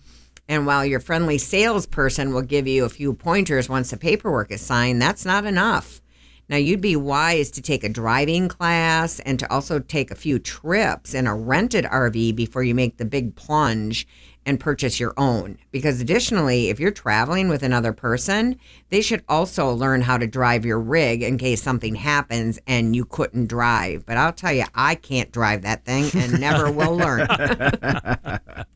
And 0.47 0.65
while 0.65 0.85
your 0.85 0.99
friendly 0.99 1.37
salesperson 1.37 2.33
will 2.33 2.43
give 2.43 2.67
you 2.67 2.85
a 2.85 2.89
few 2.89 3.13
pointers 3.13 3.67
once 3.67 3.91
the 3.91 3.97
paperwork 3.97 4.51
is 4.51 4.61
signed, 4.61 5.01
that's 5.01 5.25
not 5.25 5.45
enough. 5.45 6.01
Now, 6.47 6.57
you'd 6.57 6.81
be 6.81 6.95
wise 6.95 7.49
to 7.51 7.61
take 7.61 7.83
a 7.83 7.89
driving 7.89 8.47
class 8.47 9.19
and 9.21 9.39
to 9.39 9.51
also 9.51 9.79
take 9.79 10.11
a 10.11 10.15
few 10.15 10.37
trips 10.37 11.15
in 11.15 11.25
a 11.25 11.35
rented 11.35 11.85
RV 11.85 12.35
before 12.35 12.63
you 12.63 12.75
make 12.75 12.97
the 12.97 13.05
big 13.05 13.35
plunge 13.35 14.07
and 14.45 14.59
purchase 14.59 14.99
your 14.99 15.15
own. 15.17 15.57
Because 15.71 15.99
additionally, 15.99 16.69
if 16.69 16.79
you're 16.79 16.91
traveling 16.91 17.49
with 17.49 17.63
another 17.63 17.93
person, 17.93 18.59
they 18.89 19.01
should 19.01 19.23
also 19.27 19.71
learn 19.71 20.01
how 20.01 20.19
to 20.19 20.27
drive 20.27 20.65
your 20.65 20.79
rig 20.79 21.23
in 21.23 21.39
case 21.39 21.63
something 21.63 21.95
happens 21.95 22.59
and 22.67 22.95
you 22.95 23.05
couldn't 23.05 23.47
drive. 23.47 24.05
But 24.05 24.17
I'll 24.17 24.31
tell 24.31 24.53
you, 24.53 24.65
I 24.75 24.93
can't 24.93 25.31
drive 25.31 25.63
that 25.63 25.83
thing 25.83 26.11
and 26.13 26.39
never 26.39 26.71
will 26.71 26.95
learn. 26.95 27.27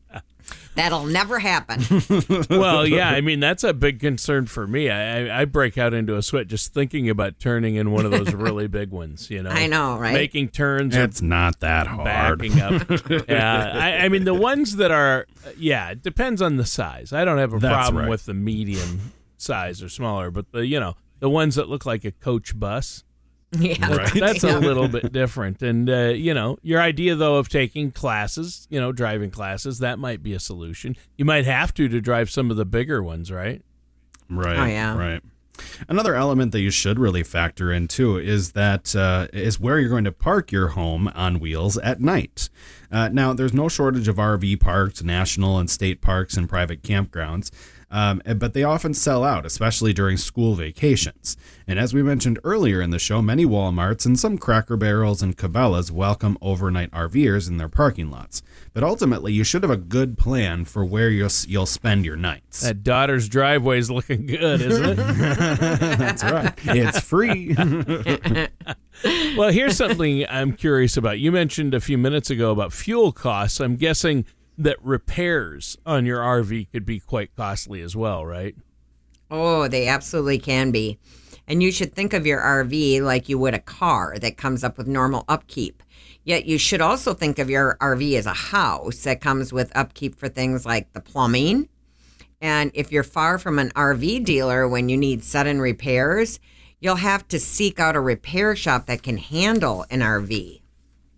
That'll 0.76 1.04
never 1.04 1.40
happen. 1.40 1.82
well, 2.50 2.86
yeah, 2.86 3.10
I 3.10 3.20
mean 3.20 3.40
that's 3.40 3.64
a 3.64 3.74
big 3.74 3.98
concern 3.98 4.46
for 4.46 4.66
me. 4.66 4.88
I, 4.88 5.26
I, 5.26 5.40
I 5.40 5.44
break 5.44 5.76
out 5.76 5.92
into 5.92 6.16
a 6.16 6.22
sweat 6.22 6.46
just 6.46 6.72
thinking 6.72 7.10
about 7.10 7.38
turning 7.40 7.74
in 7.74 7.90
one 7.90 8.04
of 8.04 8.12
those 8.12 8.32
really 8.32 8.66
big 8.68 8.90
ones. 8.90 9.30
You 9.30 9.42
know, 9.42 9.50
I 9.50 9.66
know, 9.66 9.98
right? 9.98 10.14
Making 10.14 10.48
turns, 10.48 10.94
It's 10.94 11.20
not 11.20 11.60
that 11.60 11.86
hard. 11.88 12.38
backing 12.38 12.60
up. 12.60 12.88
yeah, 13.28 13.72
I, 13.74 14.04
I 14.04 14.08
mean 14.08 14.24
the 14.24 14.34
ones 14.34 14.76
that 14.76 14.90
are, 14.92 15.26
yeah, 15.56 15.90
it 15.90 16.02
depends 16.02 16.40
on 16.40 16.56
the 16.56 16.66
size. 16.66 17.12
I 17.12 17.24
don't 17.24 17.38
have 17.38 17.52
a 17.52 17.58
That's 17.58 17.72
problem 17.74 18.04
right. 18.04 18.10
with 18.10 18.26
the 18.26 18.34
medium 18.34 19.12
size 19.36 19.82
or 19.82 19.88
smaller, 19.88 20.30
but 20.30 20.52
the 20.52 20.66
you 20.66 20.78
know 20.78 20.94
the 21.18 21.28
ones 21.30 21.56
that 21.56 21.68
look 21.68 21.84
like 21.84 22.04
a 22.04 22.12
coach 22.12 22.58
bus. 22.58 23.04
yeah, 23.58 23.94
Right. 23.94 24.12
That's 24.14 24.44
Yeah. 24.44 24.58
a 24.58 24.60
little 24.60 24.86
bit 24.88 25.12
different. 25.12 25.60
And, 25.62 25.90
uh, 25.90 26.08
you 26.08 26.32
know, 26.34 26.58
your 26.62 26.80
idea, 26.80 27.14
though, 27.16 27.36
of 27.36 27.48
taking 27.48 27.90
classes, 27.90 28.66
you 28.70 28.80
know, 28.80 28.92
driving 28.92 29.30
classes, 29.30 29.80
that 29.80 29.98
might 29.98 30.22
be 30.22 30.32
a 30.34 30.38
solution. 30.40 30.96
You 31.16 31.24
might 31.24 31.46
have 31.46 31.74
to 31.74 31.88
to 31.88 32.00
drive 32.00 32.30
some 32.30 32.50
of 32.50 32.56
the 32.56 32.64
bigger 32.64 33.02
ones, 33.02 33.30
right? 33.32 33.62
Right. 34.28 34.58
Oh, 34.58 34.64
yeah. 34.66 34.96
Right. 34.96 35.20
Another 35.88 36.14
element 36.14 36.52
that 36.52 36.60
you 36.60 36.70
should 36.70 36.98
really 36.98 37.22
factor 37.22 37.70
in 37.70 37.86
too 37.88 38.16
is 38.16 38.52
that 38.52 38.96
uh, 38.96 39.26
is 39.32 39.60
where 39.60 39.78
you're 39.78 39.90
going 39.90 40.04
to 40.04 40.12
park 40.12 40.52
your 40.52 40.68
home 40.68 41.10
on 41.14 41.38
wheels 41.38 41.76
at 41.78 42.00
night. 42.00 42.48
Uh, 42.90 43.08
now, 43.12 43.34
there's 43.34 43.52
no 43.52 43.68
shortage 43.68 44.08
of 44.08 44.16
RV 44.16 44.58
parks, 44.60 45.02
national 45.02 45.58
and 45.58 45.68
state 45.68 46.00
parks, 46.00 46.36
and 46.36 46.48
private 46.48 46.82
campgrounds. 46.82 47.50
Um, 47.90 48.22
but 48.36 48.54
they 48.54 48.62
often 48.62 48.94
sell 48.94 49.24
out, 49.24 49.44
especially 49.44 49.92
during 49.92 50.16
school 50.16 50.54
vacations. 50.54 51.36
And 51.66 51.78
as 51.78 51.92
we 51.92 52.02
mentioned 52.02 52.38
earlier 52.44 52.80
in 52.80 52.90
the 52.90 52.98
show, 52.98 53.20
many 53.20 53.44
Walmarts 53.44 54.06
and 54.06 54.18
some 54.18 54.38
Cracker 54.38 54.76
Barrels 54.76 55.22
and 55.22 55.36
Cabela's 55.36 55.90
welcome 55.90 56.38
overnight 56.40 56.90
RVers 56.92 57.48
in 57.48 57.56
their 57.56 57.68
parking 57.68 58.10
lots. 58.10 58.42
But 58.72 58.84
ultimately, 58.84 59.32
you 59.32 59.42
should 59.42 59.62
have 59.62 59.70
a 59.70 59.76
good 59.76 60.16
plan 60.16 60.64
for 60.64 60.84
where 60.84 61.10
you'll, 61.10 61.30
you'll 61.48 61.66
spend 61.66 62.04
your 62.04 62.16
nights. 62.16 62.60
That 62.60 62.84
daughter's 62.84 63.28
driveway 63.28 63.78
is 63.78 63.90
looking 63.90 64.26
good, 64.26 64.60
isn't 64.60 64.84
it? 64.84 64.96
That's 65.98 66.22
right. 66.22 66.54
It's 66.64 67.00
free. 67.00 67.56
well, 69.36 69.50
here's 69.50 69.76
something 69.76 70.24
I'm 70.28 70.52
curious 70.52 70.96
about. 70.96 71.18
You 71.18 71.32
mentioned 71.32 71.74
a 71.74 71.80
few 71.80 71.98
minutes 71.98 72.30
ago 72.30 72.52
about 72.52 72.72
fuel 72.72 73.10
costs. 73.10 73.60
I'm 73.60 73.74
guessing 73.76 74.24
that 74.60 74.82
repairs 74.84 75.78
on 75.86 76.04
your 76.04 76.20
RV 76.20 76.70
could 76.70 76.84
be 76.84 77.00
quite 77.00 77.34
costly 77.34 77.80
as 77.80 77.96
well, 77.96 78.26
right? 78.26 78.54
Oh, 79.30 79.68
they 79.68 79.88
absolutely 79.88 80.38
can 80.38 80.70
be. 80.70 80.98
And 81.48 81.62
you 81.62 81.72
should 81.72 81.94
think 81.94 82.12
of 82.12 82.26
your 82.26 82.40
RV 82.40 83.00
like 83.00 83.28
you 83.28 83.38
would 83.38 83.54
a 83.54 83.58
car 83.58 84.16
that 84.20 84.36
comes 84.36 84.62
up 84.62 84.76
with 84.76 84.86
normal 84.86 85.24
upkeep. 85.28 85.82
Yet 86.24 86.44
you 86.44 86.58
should 86.58 86.82
also 86.82 87.14
think 87.14 87.38
of 87.38 87.48
your 87.48 87.78
RV 87.80 88.14
as 88.18 88.26
a 88.26 88.34
house 88.34 89.02
that 89.04 89.22
comes 89.22 89.52
with 89.52 89.74
upkeep 89.74 90.16
for 90.16 90.28
things 90.28 90.66
like 90.66 90.92
the 90.92 91.00
plumbing. 91.00 91.68
And 92.42 92.70
if 92.74 92.92
you're 92.92 93.02
far 93.02 93.38
from 93.38 93.58
an 93.58 93.70
RV 93.70 94.24
dealer 94.24 94.68
when 94.68 94.90
you 94.90 94.96
need 94.96 95.24
sudden 95.24 95.60
repairs, 95.60 96.38
you'll 96.80 96.96
have 96.96 97.26
to 97.28 97.38
seek 97.38 97.80
out 97.80 97.96
a 97.96 98.00
repair 98.00 98.54
shop 98.54 98.86
that 98.86 99.02
can 99.02 99.16
handle 99.16 99.86
an 99.90 100.00
RV. 100.00 100.59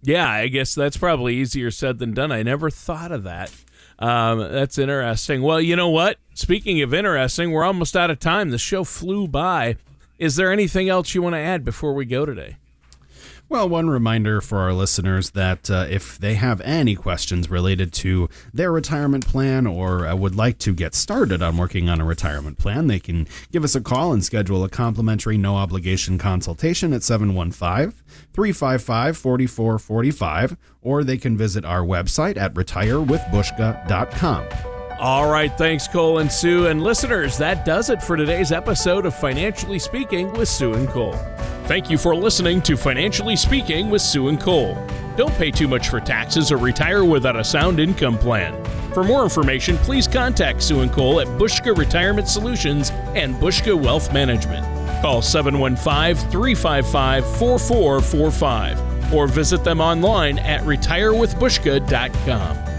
Yeah, 0.03 0.29
I 0.29 0.49
guess 0.49 0.75
that's 0.75 0.97
probably 0.97 1.37
easier 1.37 1.71
said 1.71 1.99
than 1.99 2.12
done. 2.12 2.33
I 2.33 2.43
never 2.43 2.71
thought 2.71 3.12
of 3.12 3.23
that. 3.23 3.53
Um, 3.99 4.41
that's 4.41 4.79
interesting. 4.79 5.43
Well, 5.43 5.61
you 5.61 5.77
know 5.77 5.91
what? 5.91 6.19
Speaking 6.35 6.83
of 6.83 6.93
interesting, 6.93 7.53
we're 7.53 7.65
almost 7.65 7.97
out 7.97 8.11
of 8.11 8.19
time. 8.19 8.51
The 8.51 8.59
show 8.59 8.83
flew 8.83 9.29
by. 9.29 9.77
Is 10.19 10.35
there 10.37 10.53
anything 10.53 10.88
else 10.88 11.15
you 11.15 11.23
want 11.23 11.35
to 11.35 11.38
add 11.38 11.65
before 11.65 11.95
we 11.95 12.05
go 12.05 12.27
today? 12.27 12.57
Well, 13.53 13.69
one 13.69 13.91
reminder 13.91 14.41
for 14.41 14.61
our 14.61 14.73
listeners 14.73 15.33
that 15.33 15.71
uh, 15.71 15.87
if 15.91 16.19
they 16.19 16.37
have 16.37 16.62
any 16.62 16.97
questions 16.97 17.51
related 17.51 17.93
to 17.93 18.31
their 18.55 18.73
retirement 18.73 19.27
plan 19.27 19.67
or 19.67 20.07
uh, 20.07 20.17
would 20.17 20.35
like 20.35 20.57
to 20.61 20.73
get 20.73 20.95
started 20.95 21.43
on 21.43 21.59
working 21.59 21.91
on 21.91 22.01
a 22.01 22.05
retirement 22.07 22.57
plan, 22.57 22.87
they 22.87 22.99
can 22.99 23.29
give 23.51 23.62
us 23.62 23.75
a 23.75 23.83
call 23.83 24.15
and 24.15 24.25
schedule 24.25 24.65
a 24.65 24.71
complimentary 24.71 25.37
no 25.37 25.57
obligation 25.57 26.17
consultation 26.17 26.95
at 26.95 27.03
715 27.03 27.93
355 28.33 29.19
4445, 29.19 30.57
or 30.81 31.05
they 31.05 31.19
can 31.19 31.37
visit 31.37 31.67
our 31.67 31.83
website 31.83 32.38
at 32.38 32.55
retirewithbuska.com. 32.55 34.72
All 35.03 35.29
right, 35.29 35.53
thanks, 35.59 35.88
Cole 35.88 36.19
and 36.19 36.31
Sue. 36.31 36.69
And 36.69 36.81
listeners, 36.81 37.37
that 37.38 37.65
does 37.65 37.91
it 37.91 38.01
for 38.01 38.17
today's 38.17 38.53
episode 38.53 39.05
of 39.05 39.12
Financially 39.12 39.81
Speaking 39.81 40.33
with 40.35 40.49
Sue 40.49 40.75
and 40.75 40.88
Cole. 40.88 41.19
Thank 41.65 41.91
you 41.91 41.99
for 41.99 42.15
listening 42.15 42.62
to 42.62 42.77
Financially 42.77 43.35
Speaking 43.35 43.91
with 43.91 44.01
Sue 44.01 44.29
and 44.29 44.41
Cole. 44.41 44.79
Don't 45.17 45.35
pay 45.35 45.51
too 45.51 45.67
much 45.67 45.88
for 45.88 45.99
taxes 45.99 46.53
or 46.53 46.57
retire 46.57 47.05
without 47.05 47.35
a 47.35 47.43
sound 47.43 47.81
income 47.81 48.17
plan. 48.17 48.65
For 48.95 49.03
more 49.03 49.25
information, 49.25 49.77
please 49.79 50.07
contact 50.07 50.62
Sue 50.62 50.83
and 50.83 50.93
Cole 50.93 51.19
at 51.19 51.27
Buska 51.27 51.77
Retirement 51.77 52.29
Solutions 52.29 52.91
and 53.17 53.35
Buska 53.35 53.75
Wealth 53.75 54.12
Management. 54.12 54.65
Call 55.03 55.21
715 55.21 56.31
355 56.31 57.38
4445 57.38 59.12
or 59.12 59.27
visit 59.27 59.65
them 59.65 59.81
online 59.81 60.38
at 60.38 60.61
retirewithbuska.com. 60.61 62.72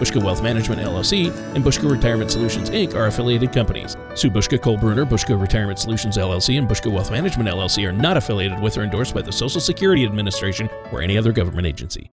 Buska 0.00 0.22
Wealth 0.24 0.42
Management 0.42 0.80
LLC, 0.80 1.26
and 1.54 1.62
Buska 1.62 1.90
Retirement 1.90 2.30
Solutions 2.30 2.70
Inc. 2.70 2.94
are 2.94 3.08
affiliated 3.08 3.52
companies. 3.52 3.98
Sue 4.14 4.30
Buska, 4.30 4.58
Cole 4.58 4.78
Bruner, 4.78 5.04
Buska 5.04 5.38
Retirement 5.38 5.78
Solutions 5.78 6.16
LLC, 6.16 6.56
and 6.56 6.66
Buska 6.66 6.90
Wealth 6.90 7.10
Management 7.10 7.50
LLC 7.50 7.86
are 7.86 7.92
not 7.92 8.16
affiliated 8.16 8.58
with 8.60 8.78
or 8.78 8.82
endorsed 8.82 9.14
by 9.14 9.20
the 9.20 9.30
Social 9.30 9.60
Security 9.60 10.06
Administration 10.06 10.70
or 10.90 11.02
any 11.02 11.18
other 11.18 11.32
government 11.32 11.66
agency. 11.66 12.08